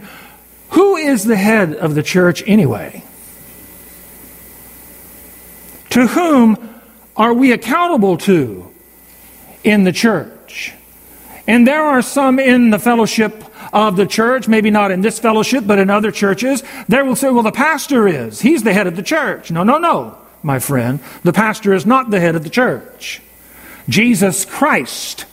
who 0.69 0.95
is 0.95 1.23
the 1.23 1.35
head 1.35 1.75
of 1.75 1.95
the 1.95 2.03
church 2.03 2.43
anyway? 2.45 3.03
To 5.91 6.07
whom 6.07 6.81
are 7.15 7.33
we 7.33 7.51
accountable 7.51 8.17
to 8.19 8.71
in 9.63 9.83
the 9.83 9.91
church? 9.91 10.73
And 11.47 11.67
there 11.67 11.83
are 11.83 12.01
some 12.01 12.39
in 12.39 12.71
the 12.71 12.79
fellowship 12.79 13.43
of 13.71 13.95
the 13.95 14.05
church, 14.05 14.47
maybe 14.47 14.71
not 14.71 14.91
in 14.91 15.01
this 15.01 15.19
fellowship, 15.19 15.65
but 15.65 15.79
in 15.79 15.89
other 15.89 16.11
churches, 16.11 16.63
they 16.89 17.01
will 17.01 17.15
say, 17.15 17.29
well, 17.29 17.43
the 17.43 17.51
pastor 17.51 18.07
is. 18.07 18.41
He's 18.41 18.63
the 18.63 18.73
head 18.73 18.87
of 18.87 18.95
the 18.95 19.03
church. 19.03 19.51
No, 19.51 19.63
no, 19.63 19.77
no, 19.77 20.17
my 20.43 20.59
friend. 20.59 20.99
The 21.23 21.33
pastor 21.33 21.73
is 21.73 21.85
not 21.85 22.09
the 22.09 22.19
head 22.19 22.35
of 22.35 22.43
the 22.43 22.49
church. 22.49 23.21
Jesus 23.87 24.43
Christ 24.43 25.25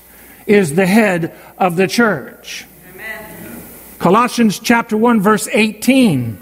is 0.47 0.75
the 0.75 0.87
head 0.87 1.35
of 1.59 1.77
the 1.77 1.87
church. 1.87 2.67
Amen. 2.95 3.63
Colossians 3.99 4.59
chapter 4.59 4.97
1 4.97 5.21
verse 5.21 5.49
18. 5.53 6.39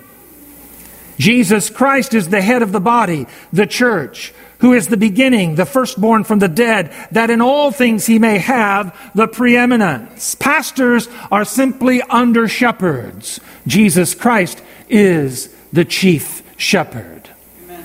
Jesus 1.20 1.68
Christ 1.68 2.14
is 2.14 2.30
the 2.30 2.40
head 2.40 2.62
of 2.62 2.72
the 2.72 2.80
body, 2.80 3.26
the 3.52 3.66
church, 3.66 4.32
who 4.60 4.72
is 4.72 4.88
the 4.88 4.96
beginning, 4.96 5.54
the 5.54 5.66
firstborn 5.66 6.24
from 6.24 6.38
the 6.38 6.48
dead, 6.48 6.94
that 7.12 7.28
in 7.28 7.42
all 7.42 7.70
things 7.70 8.06
he 8.06 8.18
may 8.18 8.38
have 8.38 8.98
the 9.14 9.28
preeminence. 9.28 10.34
Pastors 10.34 11.08
are 11.30 11.44
simply 11.44 12.00
under 12.02 12.48
shepherds. 12.48 13.38
Jesus 13.66 14.14
Christ 14.14 14.62
is 14.88 15.54
the 15.74 15.84
chief 15.84 16.42
shepherd. 16.56 17.28
Amen. 17.64 17.84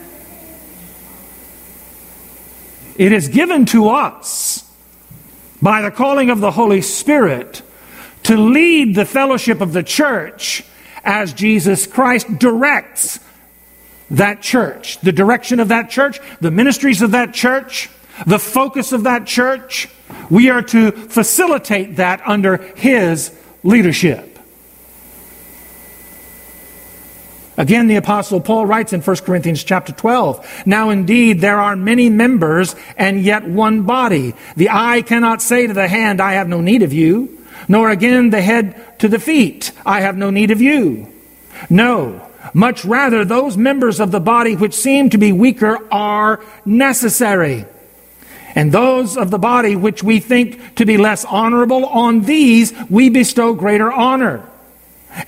It 2.97 3.11
is 3.11 3.27
given 3.27 3.65
to 3.67 3.89
us 3.89 4.64
by 5.61 5.81
the 5.81 5.91
calling 5.91 6.29
of 6.29 6.39
the 6.39 6.51
Holy 6.51 6.81
Spirit 6.81 7.61
to 8.23 8.37
lead 8.37 8.95
the 8.95 9.05
fellowship 9.05 9.61
of 9.61 9.73
the 9.73 9.83
church 9.83 10.63
as 11.03 11.33
Jesus 11.33 11.85
Christ 11.85 12.39
directs 12.39 13.19
that 14.09 14.41
church, 14.41 14.99
the 15.01 15.11
direction 15.11 15.59
of 15.59 15.69
that 15.69 15.89
church, 15.89 16.19
the 16.41 16.51
ministries 16.51 17.01
of 17.01 17.11
that 17.11 17.33
church, 17.33 17.89
the 18.25 18.39
focus 18.39 18.91
of 18.91 19.03
that 19.03 19.25
church. 19.25 19.87
We 20.29 20.49
are 20.49 20.61
to 20.61 20.91
facilitate 20.91 21.97
that 21.97 22.21
under 22.25 22.57
His 22.57 23.31
leadership. 23.63 24.34
Again, 27.57 27.87
the 27.87 27.95
apostle 27.95 28.41
Paul 28.41 28.65
writes 28.65 28.91
in 28.91 29.01
1 29.01 29.17
Corinthians 29.17 29.63
chapter 29.63 29.93
12, 29.93 30.63
Now 30.65 30.89
indeed 30.89 31.39
there 31.39 31.59
are 31.59 31.75
many 31.75 32.09
members 32.09 32.75
and 32.97 33.21
yet 33.21 33.47
one 33.47 33.83
body. 33.83 34.33
The 34.57 34.69
eye 34.71 35.01
cannot 35.01 35.41
say 35.41 35.67
to 35.67 35.73
the 35.73 35.87
hand, 35.87 36.21
I 36.21 36.33
have 36.33 36.49
no 36.49 36.59
need 36.59 36.83
of 36.83 36.91
you, 36.91 37.41
nor 37.67 37.89
again 37.89 38.29
the 38.29 38.41
head 38.41 38.99
to 38.99 39.07
the 39.07 39.19
feet, 39.19 39.71
I 39.85 40.01
have 40.01 40.17
no 40.17 40.29
need 40.29 40.51
of 40.51 40.61
you. 40.61 41.11
No, 41.69 42.29
much 42.53 42.83
rather 42.83 43.23
those 43.23 43.55
members 43.55 43.99
of 43.99 44.11
the 44.11 44.19
body 44.19 44.55
which 44.55 44.73
seem 44.73 45.09
to 45.11 45.17
be 45.17 45.31
weaker 45.31 45.79
are 45.91 46.43
necessary. 46.65 47.65
And 48.53 48.71
those 48.71 49.17
of 49.17 49.31
the 49.31 49.39
body 49.39 49.75
which 49.75 50.03
we 50.03 50.19
think 50.19 50.75
to 50.75 50.85
be 50.85 50.97
less 50.97 51.25
honorable, 51.25 51.85
on 51.85 52.21
these 52.21 52.73
we 52.89 53.09
bestow 53.09 53.53
greater 53.53 53.91
honor. 53.91 54.49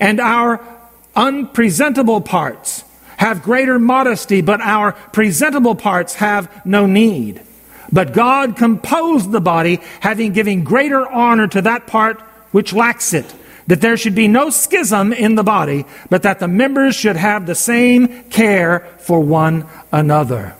And 0.00 0.20
our 0.20 0.77
unpresentable 1.18 2.20
parts 2.20 2.84
have 3.18 3.42
greater 3.42 3.78
modesty, 3.78 4.40
but 4.40 4.60
our 4.60 4.92
presentable 4.92 5.74
parts 5.74 6.14
have 6.14 6.64
no 6.64 6.86
need. 6.86 7.42
But 7.90 8.12
God 8.12 8.56
composed 8.56 9.32
the 9.32 9.40
body, 9.40 9.80
having 10.00 10.32
given 10.32 10.62
greater 10.62 11.06
honor 11.06 11.48
to 11.48 11.62
that 11.62 11.86
part 11.88 12.20
which 12.52 12.72
lacks 12.72 13.12
it, 13.12 13.34
that 13.66 13.80
there 13.80 13.96
should 13.96 14.14
be 14.14 14.28
no 14.28 14.48
schism 14.48 15.12
in 15.12 15.34
the 15.34 15.42
body, 15.42 15.84
but 16.08 16.22
that 16.22 16.38
the 16.38 16.48
members 16.48 16.94
should 16.94 17.16
have 17.16 17.44
the 17.44 17.54
same 17.54 18.22
care 18.24 18.86
for 19.00 19.20
one 19.20 19.66
another. 19.92 20.54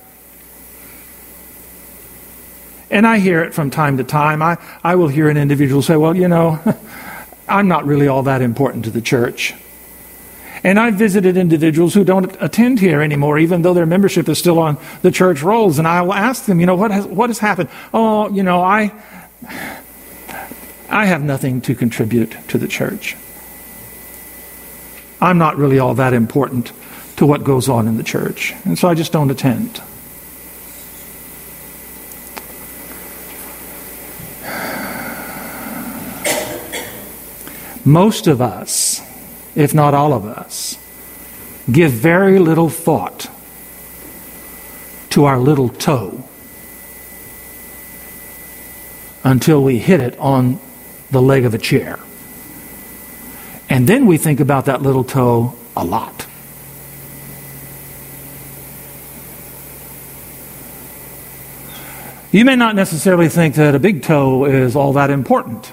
And 2.91 3.07
I 3.07 3.19
hear 3.19 3.43
it 3.43 3.55
from 3.55 3.71
time 3.71 3.99
to 3.99 4.05
time. 4.05 4.43
I, 4.43 4.57
I 4.83 4.97
will 4.97 5.09
hear 5.09 5.29
an 5.29 5.37
individual 5.37 5.83
say, 5.83 5.97
Well, 5.97 6.17
you 6.17 6.27
know, 6.27 6.59
I'm 7.49 7.69
not 7.69 7.87
really 7.87 8.09
all 8.09 8.25
that 8.25 8.43
important 8.43 8.87
to 8.87 8.91
the 8.91 9.03
church. 9.03 9.55
And 10.65 10.79
I've 10.79 10.95
visited 10.95 11.37
individuals 11.37 11.95
who 11.95 12.05
don't 12.05 12.37
attend 12.41 12.81
here 12.81 13.01
anymore, 13.01 13.39
even 13.39 13.63
though 13.63 13.75
their 13.75 13.87
membership 13.87 14.29
is 14.29 14.39
still 14.39 14.59
on 14.59 14.79
the 15.03 15.11
church 15.11 15.43
rolls. 15.43 15.79
And 15.79 15.87
I 15.87 16.03
will 16.03 16.15
ask 16.15 16.47
them, 16.47 16.61
you 16.61 16.67
know, 16.67 16.75
what 16.75 16.91
has, 16.91 17.07
what 17.07 17.31
has 17.31 17.39
happened? 17.39 17.69
Oh, 17.95 18.29
you 18.31 18.43
know, 18.43 18.63
I, 18.63 18.93
I 20.89 21.07
have 21.07 21.23
nothing 21.23 21.61
to 21.63 21.75
contribute 21.75 22.37
to 22.49 22.59
the 22.59 22.69
church. 22.69 23.17
I'm 25.21 25.39
not 25.39 25.57
really 25.57 25.79
all 25.79 25.95
that 25.95 26.13
important 26.13 26.73
to 27.17 27.27
what 27.27 27.45
goes 27.45 27.69
on 27.69 27.89
in 27.89 27.97
the 27.97 28.05
church. 28.05 28.55
And 28.65 28.79
so 28.79 28.89
I 28.89 28.95
just 28.95 29.13
don't 29.13 29.31
attend. 29.31 29.81
Most 37.85 38.27
of 38.27 38.43
us 38.43 39.01
if 39.59 39.75
not 39.75 39.93
all 39.93 40.13
of 40.13 40.25
us, 40.25 40.79
give 41.71 41.91
very 41.91 42.39
little 42.39 42.69
thought 42.69 43.29
to 45.11 45.25
our 45.25 45.37
little 45.37 45.69
toe 45.69 46.23
until 49.25 49.61
we 49.61 49.81
hit 49.81 50.01
it 50.01 50.17
on 50.19 50.61
the 51.11 51.21
leg 51.21 51.45
of 51.45 51.55
a 51.55 51.59
chair. 51.59 51.99
And 53.69 53.89
then 53.89 54.07
we 54.07 54.17
think 54.17 54.39
about 54.39 54.67
that 54.67 54.81
little 54.81 55.03
toe 55.03 55.57
a 55.77 55.85
lot. 55.85 56.29
You 62.31 62.45
may 62.45 62.55
not 62.55 62.77
necessarily 62.77 63.29
think 63.29 63.57
that 63.57 63.75
a 63.75 63.81
big 63.81 64.05
toe 64.05 64.45
is 64.45 64.77
all 64.77 64.93
that 64.93 65.11
important. 65.11 65.73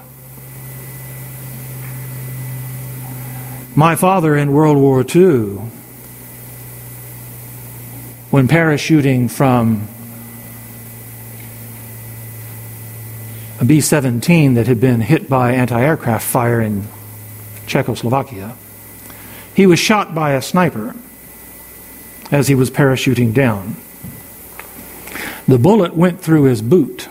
My 3.78 3.94
father 3.94 4.34
in 4.34 4.52
World 4.52 4.78
War 4.78 5.04
II, 5.04 5.58
when 8.30 8.48
parachuting 8.48 9.30
from 9.30 9.86
a 13.60 13.66
B 13.66 13.82
17 13.82 14.54
that 14.54 14.66
had 14.66 14.80
been 14.80 15.02
hit 15.02 15.28
by 15.28 15.52
anti 15.52 15.78
aircraft 15.78 16.26
fire 16.26 16.58
in 16.62 16.88
Czechoslovakia, 17.66 18.56
he 19.54 19.66
was 19.66 19.78
shot 19.78 20.14
by 20.14 20.32
a 20.32 20.40
sniper 20.40 20.96
as 22.30 22.48
he 22.48 22.54
was 22.54 22.70
parachuting 22.70 23.34
down. 23.34 23.76
The 25.46 25.58
bullet 25.58 25.94
went 25.94 26.22
through 26.22 26.44
his 26.44 26.62
boot, 26.62 27.10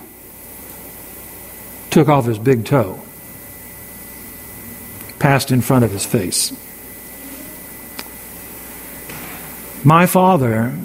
took 1.91 2.09
off 2.09 2.25
his 2.25 2.39
big 2.39 2.65
toe 2.65 3.04
passed 5.25 5.49
in 5.49 5.59
front 5.59 5.83
of 5.83 5.89
his 5.89 6.05
face. 6.05 6.53
My 9.83 10.05
father, 10.05 10.77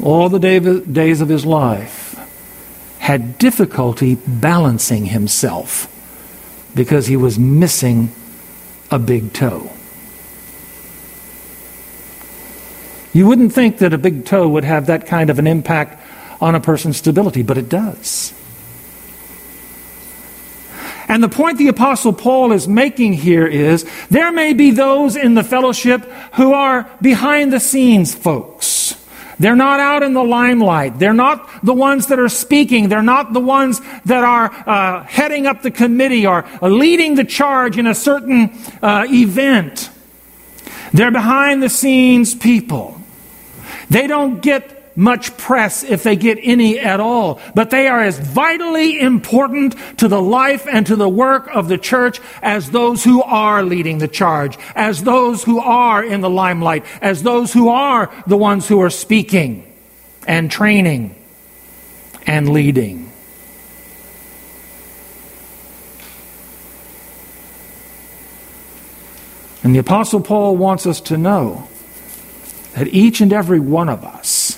all 0.00 0.28
the 0.28 0.38
day, 0.38 0.60
days 0.60 1.20
of 1.20 1.28
his 1.28 1.44
life, 1.44 2.14
had 3.00 3.36
difficulty 3.36 4.14
balancing 4.14 5.06
himself 5.06 5.90
because 6.76 7.08
he 7.08 7.16
was 7.16 7.36
missing 7.36 8.12
a 8.92 8.98
big 9.00 9.32
toe. 9.32 9.72
You 13.12 13.26
wouldn't 13.26 13.52
think 13.52 13.78
that 13.78 13.92
a 13.92 13.98
big 13.98 14.24
toe 14.24 14.46
would 14.46 14.62
have 14.62 14.86
that 14.86 15.08
kind 15.08 15.30
of 15.30 15.40
an 15.40 15.48
impact 15.48 16.00
on 16.40 16.54
a 16.54 16.60
person's 16.60 16.98
stability, 16.98 17.42
but 17.42 17.58
it 17.58 17.68
does. 17.68 18.32
And 21.10 21.24
the 21.24 21.28
point 21.28 21.58
the 21.58 21.66
Apostle 21.66 22.12
Paul 22.12 22.52
is 22.52 22.68
making 22.68 23.14
here 23.14 23.44
is 23.44 23.84
there 24.10 24.30
may 24.30 24.52
be 24.52 24.70
those 24.70 25.16
in 25.16 25.34
the 25.34 25.42
fellowship 25.42 26.04
who 26.34 26.52
are 26.52 26.88
behind 27.02 27.52
the 27.52 27.58
scenes 27.58 28.14
folks. 28.14 28.94
They're 29.40 29.56
not 29.56 29.80
out 29.80 30.04
in 30.04 30.12
the 30.12 30.22
limelight. 30.22 31.00
They're 31.00 31.12
not 31.12 31.64
the 31.64 31.74
ones 31.74 32.06
that 32.06 32.20
are 32.20 32.28
speaking. 32.28 32.88
They're 32.88 33.02
not 33.02 33.32
the 33.32 33.40
ones 33.40 33.80
that 34.04 34.22
are 34.22 34.52
uh, 34.52 35.02
heading 35.02 35.48
up 35.48 35.62
the 35.62 35.72
committee 35.72 36.28
or 36.28 36.44
uh, 36.62 36.68
leading 36.68 37.16
the 37.16 37.24
charge 37.24 37.76
in 37.76 37.88
a 37.88 37.94
certain 37.94 38.56
uh, 38.80 39.04
event. 39.08 39.90
They're 40.92 41.10
behind 41.10 41.60
the 41.60 41.70
scenes 41.70 42.36
people. 42.36 43.00
They 43.88 44.06
don't 44.06 44.40
get 44.40 44.79
much 45.00 45.34
press 45.38 45.82
if 45.82 46.02
they 46.02 46.14
get 46.14 46.38
any 46.42 46.78
at 46.78 47.00
all, 47.00 47.40
but 47.54 47.70
they 47.70 47.88
are 47.88 48.02
as 48.02 48.18
vitally 48.18 49.00
important 49.00 49.74
to 49.96 50.08
the 50.08 50.20
life 50.20 50.66
and 50.70 50.86
to 50.86 50.94
the 50.94 51.08
work 51.08 51.48
of 51.54 51.68
the 51.68 51.78
church 51.78 52.20
as 52.42 52.70
those 52.70 53.02
who 53.02 53.22
are 53.22 53.62
leading 53.62 53.96
the 53.96 54.06
charge, 54.06 54.58
as 54.74 55.02
those 55.02 55.42
who 55.42 55.58
are 55.58 56.04
in 56.04 56.20
the 56.20 56.28
limelight, 56.28 56.84
as 57.00 57.22
those 57.22 57.50
who 57.50 57.70
are 57.70 58.12
the 58.26 58.36
ones 58.36 58.68
who 58.68 58.82
are 58.82 58.90
speaking 58.90 59.66
and 60.26 60.50
training 60.50 61.14
and 62.26 62.50
leading. 62.50 63.10
And 69.62 69.74
the 69.74 69.78
Apostle 69.78 70.20
Paul 70.20 70.58
wants 70.58 70.86
us 70.86 71.00
to 71.02 71.16
know 71.16 71.68
that 72.74 72.88
each 72.88 73.22
and 73.22 73.32
every 73.32 73.60
one 73.60 73.88
of 73.88 74.04
us 74.04 74.49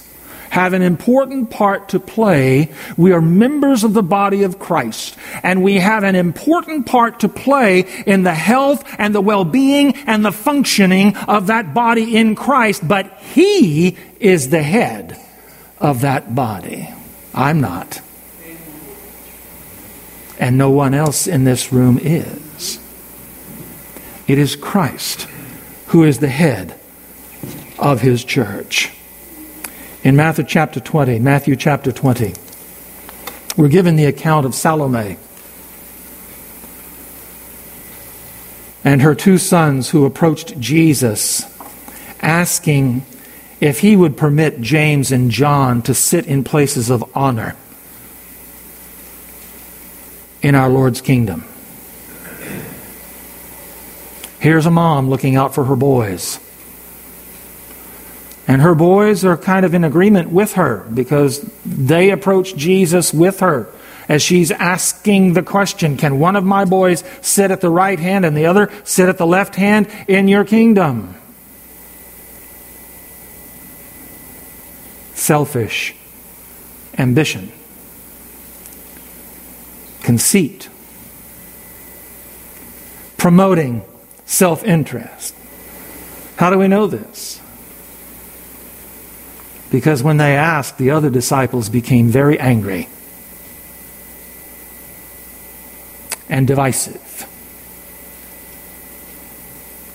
have 0.53 0.75
an 0.75 0.83
important 0.83 1.49
part 1.49 1.89
to 1.89 1.99
play. 1.99 2.71
We 2.99 3.13
are 3.13 3.23
members 3.23 3.85
of 3.85 3.95
the 3.95 4.03
body 4.03 4.43
of 4.43 4.59
Christ, 4.59 5.17
and 5.43 5.63
we 5.63 5.79
have 5.79 6.05
an 6.05 6.15
important 6.15 6.85
part 6.85 7.21
to 7.21 7.29
play 7.31 7.81
in 8.07 8.23
the 8.23 8.35
health 8.35 8.85
and 8.99 9.15
the 9.15 9.23
well 9.23 9.47
being 9.47 9.97
and 10.07 10.23
the 10.23 10.31
functioning 10.31 11.17
of 11.17 11.47
that 11.47 11.73
body 11.73 12.19
in 12.19 12.35
Christ, 12.35 12.87
but 12.87 13.19
He 13.33 13.97
is 14.21 14.51
the 14.51 14.63
head 14.63 15.19
of 15.79 16.03
that 16.03 16.35
body. 16.35 16.87
I'm 17.33 17.63
not. 17.63 18.03
And 20.39 20.59
no 20.59 20.69
one 20.69 20.93
else 20.93 21.27
in 21.27 21.45
this 21.45 21.73
room 21.73 21.99
is. 21.99 22.79
It 24.29 24.37
is 24.37 24.55
Christ 24.55 25.27
who 25.87 26.05
is 26.05 26.19
the 26.19 26.29
head 26.29 26.79
of 27.79 28.03
his 28.03 28.23
church. 28.23 28.91
In 30.05 30.17
Matthew 30.17 30.45
chapter 30.45 30.81
20, 30.81 31.21
Matthew 31.21 31.55
chapter 31.55 31.93
20, 31.93 32.35
we're 33.57 33.69
given 33.69 33.95
the 33.95 34.07
account 34.07 34.45
of 34.45 34.53
Salome 34.53 35.17
and 38.83 39.01
her 39.01 39.15
two 39.15 39.39
sons 39.39 39.91
who 39.91 40.05
approached 40.05 40.59
Jesus 40.59 41.47
asking 42.21 43.07
if 43.61 43.79
he 43.79 43.95
would 43.95 44.17
permit 44.17 44.61
James 44.61 45.13
and 45.13 45.31
John 45.31 45.83
to 45.83 45.95
sit 45.95 46.27
in 46.27 46.43
places 46.43 46.91
of 46.91 47.05
honor 47.17 47.55
in 50.43 50.57
our 50.57 50.69
Lord's 50.69 51.01
kingdom. 51.01 51.45
Here's 54.41 54.67
a 54.67 54.71
mom 54.73 55.09
looking 55.09 55.37
out 55.37 55.55
for 55.55 55.67
her 55.67 55.77
boys. 55.77 56.41
And 58.49 58.61
her 58.61 58.75
boys 58.75 59.25
are 59.25 59.37
kind 59.37 59.65
of 59.65 59.75
in 59.75 59.85
agreement 59.85 60.31
with 60.31 60.55
her 60.55 60.87
because 60.93 61.41
they 61.65 62.11
approach 62.11 62.57
Jesus 62.57 63.15
with 63.15 63.41
her 63.41 63.69
as 64.09 64.23
she's 64.23 64.51
asking 64.51 65.35
the 65.35 65.43
question 65.43 65.97
Can 65.97 66.19
one 66.19 66.37
of 66.37 66.45
my 66.45 66.65
boys 66.65 67.05
sit 67.21 67.51
at 67.51 67.61
the 67.61 67.71
right 67.71 67.99
hand 67.99 68.25
and 68.25 68.37
the 68.37 68.47
other 68.47 68.71
sit 68.85 69.09
at 69.09 69.19
the 69.19 69.27
left 69.27 69.55
hand 69.55 69.89
in 70.09 70.29
your 70.29 70.45
kingdom? 70.45 71.15
Selfish 75.15 75.95
ambition, 76.99 77.53
conceit, 80.03 80.69
promoting 83.17 83.83
self 84.27 84.65
interest. 84.65 85.35
How 86.37 86.51
do 86.51 86.59
we 86.59 86.67
know 86.67 86.89
this? 86.89 87.42
Because 89.73 90.03
when 90.03 90.19
they 90.19 90.37
asked, 90.37 90.77
the 90.77 90.91
other 90.91 91.09
disciples 91.09 91.71
became 91.71 92.09
very 92.09 92.39
angry 92.39 92.91
and 96.29 96.47
divisive. 96.47 97.27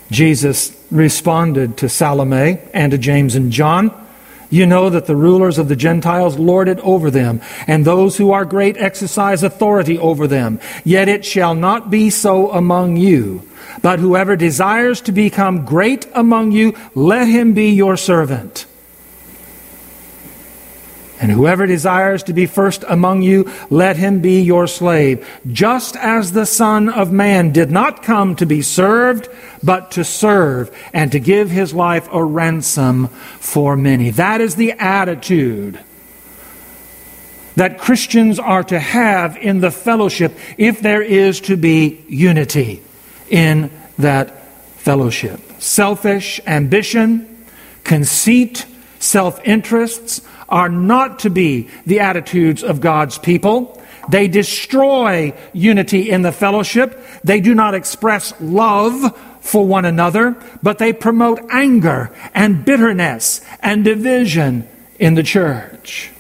Jesus 0.09 0.75
responded 0.89 1.78
to 1.78 1.89
Salome 1.89 2.57
and 2.73 2.91
to 2.91 2.97
James 2.97 3.36
and 3.36 3.51
John. 3.51 3.91
You 4.49 4.65
know 4.65 4.89
that 4.89 5.05
the 5.05 5.15
rulers 5.15 5.59
of 5.59 5.67
the 5.67 5.75
Gentiles 5.75 6.39
lord 6.39 6.69
it 6.69 6.80
over 6.80 7.11
them, 7.11 7.39
and 7.67 7.86
those 7.86 8.17
who 8.17 8.32
are 8.32 8.45
great 8.45 8.78
exercise 8.78 9.43
authority 9.43 9.99
over 9.99 10.25
them. 10.25 10.59
Yet 10.86 11.07
it 11.07 11.23
shall 11.23 11.53
not 11.53 11.91
be 11.91 12.09
so 12.09 12.51
among 12.51 12.95
you. 12.95 13.47
But 13.84 13.99
whoever 13.99 14.36
desires 14.36 15.01
to 15.01 15.11
become 15.11 15.65
great 15.65 16.07
among 16.15 16.51
you, 16.51 16.73
let 16.95 17.28
him 17.28 17.53
be 17.53 17.69
your 17.69 17.95
servant. 17.95 18.66
And 21.20 21.32
whoever 21.32 21.65
desires 21.65 22.24
to 22.24 22.34
be 22.34 22.45
first 22.45 22.84
among 22.88 23.24
you, 23.24 23.51
let 23.70 23.97
him 23.97 24.20
be 24.20 24.41
your 24.41 24.68
slave, 24.68 25.28
just 25.51 25.95
as 25.95 26.32
the 26.32 26.45
Son 26.45 26.89
of 26.89 27.11
Man 27.11 27.51
did 27.51 27.72
not 27.72 28.03
come 28.03 28.36
to 28.36 28.45
be 28.45 28.61
served, 28.61 29.28
but 29.63 29.91
to 29.91 30.03
serve, 30.03 30.76
and 30.93 31.11
to 31.11 31.20
give 31.20 31.49
his 31.49 31.74
life 31.74 32.07
a 32.11 32.24
ransom 32.24 33.07
for 33.07 33.76
many. 33.76 34.11
That 34.11 34.41
is 34.41 34.55
the 34.55 34.74
attitude 34.74 35.80
that 37.55 37.80
Christians 37.80 38.38
are 38.38 38.63
to 38.65 38.78
have 38.78 39.36
in 39.36 39.61
the 39.61 39.72
fellowship 39.72 40.38
if 40.59 40.80
there 40.80 41.01
is 41.01 41.41
to 41.41 41.57
be 41.57 42.05
unity 42.07 42.84
in 43.30 43.72
that 43.97 44.43
fellowship. 44.76 45.41
Selfish 45.57 46.39
ambition, 46.45 47.45
conceit, 47.84 48.68
self 48.99 49.43
interests, 49.43 50.22
are 50.50 50.70
not 50.70 51.20
to 51.20 51.30
be 51.30 51.70
the 51.86 52.00
attitudes 52.00 52.64
of 52.64 52.82
God's 52.82 53.18
people. 53.18 53.82
They 54.10 54.28
destroy 54.28 55.34
unity 55.54 56.10
in 56.10 56.22
the 56.22 56.32
fellowship. 56.32 57.00
They 57.24 57.41
do 57.41 57.54
not 57.54 57.76
express 57.76 58.34
love 58.39 59.18
for 59.41 59.66
one 59.66 59.86
another, 59.86 60.41
but 60.64 60.78
they 60.78 60.93
promote 60.93 61.39
anger 61.50 62.14
and 62.34 62.64
bitterness 62.64 63.41
and 63.62 63.84
division 63.84 64.68
in 65.00 65.16
the 65.16 65.24
church. 65.24 66.12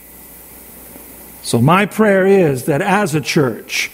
So, 1.43 1.61
my 1.61 1.85
prayer 1.85 2.27
is 2.27 2.65
that 2.65 2.81
as 2.81 3.15
a 3.15 3.21
church, 3.21 3.89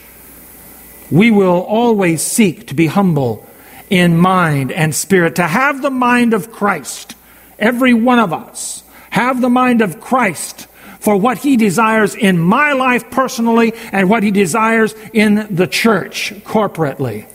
we 1.11 1.29
will 1.29 1.61
always 1.61 2.21
seek 2.23 2.67
to 2.67 2.73
be 2.73 2.87
humble 2.87 3.45
in 3.89 4.17
mind 4.17 4.71
and 4.71 4.95
spirit, 4.95 5.35
to 5.35 5.45
have 5.45 5.83
the 5.83 5.91
mind 5.91 6.33
of 6.33 6.51
Christ, 6.51 7.15
every 7.59 7.93
one 7.93 8.17
of 8.17 8.33
us 8.33 8.82
have 9.13 9.41
the 9.41 9.49
mind 9.49 9.83
of 9.83 10.01
Christ 10.01 10.65
for 10.99 11.15
what 11.15 11.37
he 11.37 11.55
desires 11.55 12.15
in 12.15 12.39
my 12.39 12.73
life 12.73 13.11
personally 13.11 13.73
and 13.91 14.09
what 14.09 14.23
he 14.23 14.31
desires 14.31 14.95
in 15.13 15.55
the 15.55 15.67
church 15.67 16.33
corporately. 16.43 17.27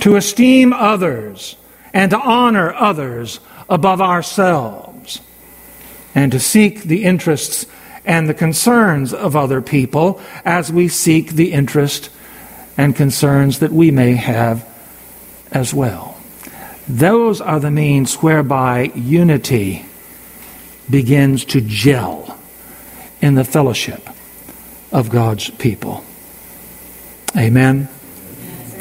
To 0.00 0.16
esteem 0.16 0.72
others 0.72 1.54
and 1.92 2.10
to 2.10 2.18
honor 2.18 2.74
others 2.74 3.38
above 3.68 4.00
ourselves, 4.00 5.20
and 6.12 6.32
to 6.32 6.40
seek 6.40 6.82
the 6.82 7.04
interests 7.04 7.66
and 8.04 8.28
the 8.28 8.34
concerns 8.34 9.14
of 9.14 9.36
other 9.36 9.62
people 9.62 10.20
as 10.44 10.72
we 10.72 10.88
seek 10.88 11.30
the 11.30 11.52
interest 11.52 12.10
and 12.76 12.96
concerns 12.96 13.60
that 13.60 13.70
we 13.70 13.92
may 13.92 14.14
have 14.14 14.66
as 15.52 15.72
well. 15.72 16.09
Those 16.88 17.40
are 17.40 17.60
the 17.60 17.70
means 17.70 18.16
whereby 18.16 18.92
unity 18.94 19.84
begins 20.88 21.44
to 21.46 21.60
gel 21.60 22.38
in 23.20 23.34
the 23.34 23.44
fellowship 23.44 24.08
of 24.92 25.10
God's 25.10 25.50
people. 25.50 26.04
Amen. 27.36 27.88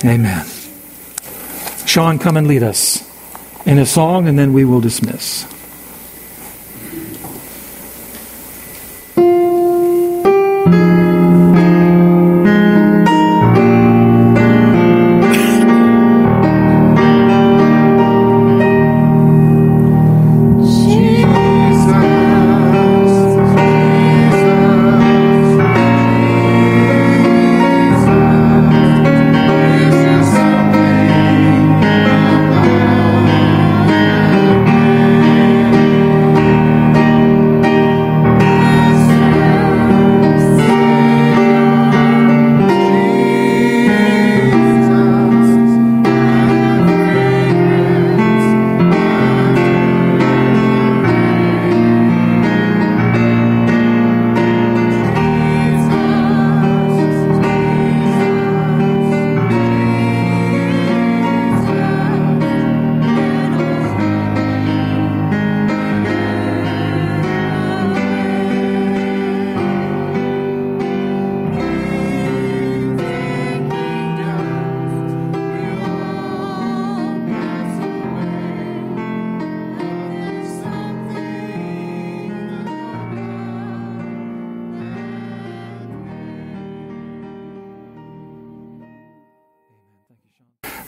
Amen. 0.03 0.45
Sean, 1.85 2.19
come 2.19 2.37
and 2.37 2.47
lead 2.47 2.63
us 2.63 3.07
in 3.65 3.77
a 3.77 3.85
song, 3.85 4.27
and 4.27 4.39
then 4.39 4.53
we 4.53 4.65
will 4.65 4.81
dismiss. 4.81 5.45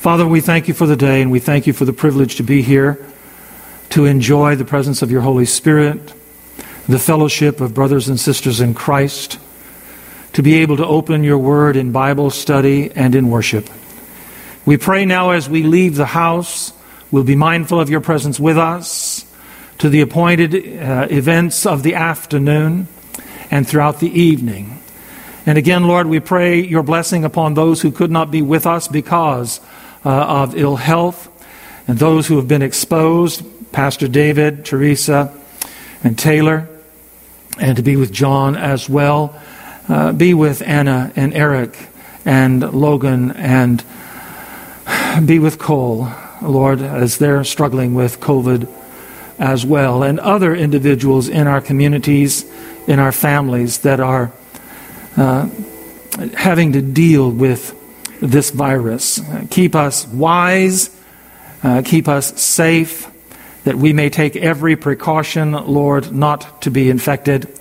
Father, 0.01 0.25
we 0.25 0.41
thank 0.41 0.67
you 0.67 0.73
for 0.73 0.87
the 0.87 0.95
day 0.95 1.21
and 1.21 1.29
we 1.29 1.39
thank 1.39 1.67
you 1.67 1.73
for 1.73 1.85
the 1.85 1.93
privilege 1.93 2.37
to 2.37 2.43
be 2.43 2.63
here 2.63 2.97
to 3.91 4.05
enjoy 4.05 4.55
the 4.55 4.65
presence 4.65 5.03
of 5.03 5.11
your 5.11 5.21
Holy 5.21 5.45
Spirit, 5.45 6.11
the 6.89 6.97
fellowship 6.97 7.61
of 7.61 7.75
brothers 7.75 8.09
and 8.09 8.19
sisters 8.19 8.61
in 8.61 8.73
Christ, 8.73 9.37
to 10.33 10.41
be 10.41 10.55
able 10.55 10.77
to 10.77 10.85
open 10.87 11.23
your 11.23 11.37
word 11.37 11.75
in 11.75 11.91
Bible 11.91 12.31
study 12.31 12.91
and 12.95 13.13
in 13.13 13.29
worship. 13.29 13.69
We 14.65 14.75
pray 14.75 15.05
now 15.05 15.29
as 15.29 15.47
we 15.47 15.61
leave 15.61 15.97
the 15.97 16.07
house, 16.07 16.73
we'll 17.11 17.23
be 17.23 17.35
mindful 17.35 17.79
of 17.79 17.91
your 17.91 18.01
presence 18.01 18.39
with 18.39 18.57
us 18.57 19.23
to 19.77 19.87
the 19.87 20.01
appointed 20.01 20.55
uh, 20.81 21.09
events 21.11 21.67
of 21.67 21.83
the 21.83 21.93
afternoon 21.93 22.87
and 23.51 23.67
throughout 23.67 23.99
the 23.99 24.09
evening. 24.09 24.79
And 25.45 25.59
again, 25.59 25.83
Lord, 25.83 26.07
we 26.07 26.19
pray 26.19 26.59
your 26.59 26.81
blessing 26.81 27.23
upon 27.23 27.53
those 27.53 27.83
who 27.83 27.91
could 27.91 28.09
not 28.09 28.31
be 28.31 28.41
with 28.41 28.65
us 28.65 28.87
because 28.87 29.59
uh, 30.05 30.09
of 30.09 30.55
ill 30.55 30.75
health, 30.75 31.29
and 31.87 31.97
those 31.99 32.27
who 32.27 32.37
have 32.37 32.47
been 32.47 32.61
exposed, 32.61 33.43
Pastor 33.71 34.07
David, 34.07 34.65
Teresa, 34.65 35.33
and 36.03 36.17
Taylor, 36.17 36.67
and 37.59 37.77
to 37.77 37.83
be 37.83 37.95
with 37.95 38.11
John 38.11 38.55
as 38.55 38.89
well. 38.89 39.39
Uh, 39.87 40.11
be 40.13 40.33
with 40.33 40.61
Anna 40.61 41.11
and 41.15 41.33
Eric 41.33 41.77
and 42.23 42.61
Logan 42.73 43.31
and 43.31 43.83
be 45.25 45.39
with 45.39 45.59
Cole, 45.59 46.07
Lord, 46.41 46.81
as 46.81 47.17
they're 47.17 47.43
struggling 47.43 47.93
with 47.93 48.19
COVID 48.19 48.69
as 49.39 49.65
well, 49.65 50.03
and 50.03 50.19
other 50.19 50.55
individuals 50.55 51.27
in 51.27 51.47
our 51.47 51.61
communities, 51.61 52.45
in 52.87 52.99
our 52.99 53.11
families 53.11 53.79
that 53.79 53.99
are 53.99 54.31
uh, 55.17 55.49
having 56.35 56.73
to 56.73 56.81
deal 56.81 57.29
with 57.29 57.75
this 58.21 58.51
virus. 58.51 59.19
Keep 59.49 59.75
us 59.75 60.07
wise, 60.07 60.95
uh, 61.63 61.81
keep 61.83 62.07
us 62.07 62.39
safe, 62.41 63.09
that 63.63 63.75
we 63.75 63.93
may 63.93 64.09
take 64.09 64.35
every 64.35 64.75
precaution, 64.75 65.51
Lord, 65.51 66.11
not 66.11 66.61
to 66.61 66.71
be 66.71 66.89
infected, 66.89 67.51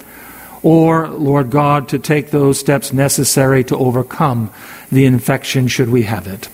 or, 0.63 1.09
Lord 1.09 1.51
God, 1.51 1.89
to 1.89 1.99
take 1.99 2.31
those 2.31 2.59
steps 2.59 2.93
necessary 2.93 3.65
to 3.65 3.77
overcome 3.77 4.53
the 4.93 5.07
infection 5.07 5.69
should 5.69 5.89
we 5.89 6.03
have 6.03 6.27
it. 6.27 6.49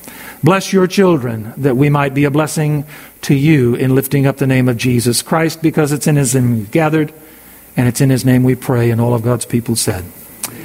Bless 0.45 0.73
your 0.73 0.87
children 0.87 1.53
that 1.57 1.77
we 1.77 1.89
might 1.89 2.15
be 2.15 2.25
a 2.25 2.31
blessing 2.31 2.85
to 3.23 3.35
you 3.35 3.75
in 3.75 3.95
lifting 3.95 4.27
up 4.27 4.37
the 4.37 4.47
name 4.47 4.69
of 4.69 4.77
Jesus 4.77 5.23
Christ 5.23 5.61
because 5.61 5.91
it's 5.91 6.07
in 6.07 6.17
his 6.17 6.35
name 6.35 6.53
we've 6.57 6.71
gathered 6.71 7.13
and 7.77 7.89
it's 7.89 8.01
in 8.01 8.11
his 8.11 8.25
name 8.25 8.45
we 8.45 8.55
pray 8.55 8.91
and 8.91 9.01
all 9.01 9.15
of 9.15 9.23
God's 9.23 9.47
people 9.47 9.75
said. 9.75 10.05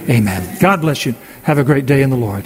Amen. 0.07 0.57
God 0.59 0.81
bless 0.81 1.05
you. 1.05 1.15
Have 1.43 1.57
a 1.57 1.63
great 1.63 1.85
day 1.85 2.03
in 2.03 2.09
the 2.09 2.15
Lord. 2.15 2.45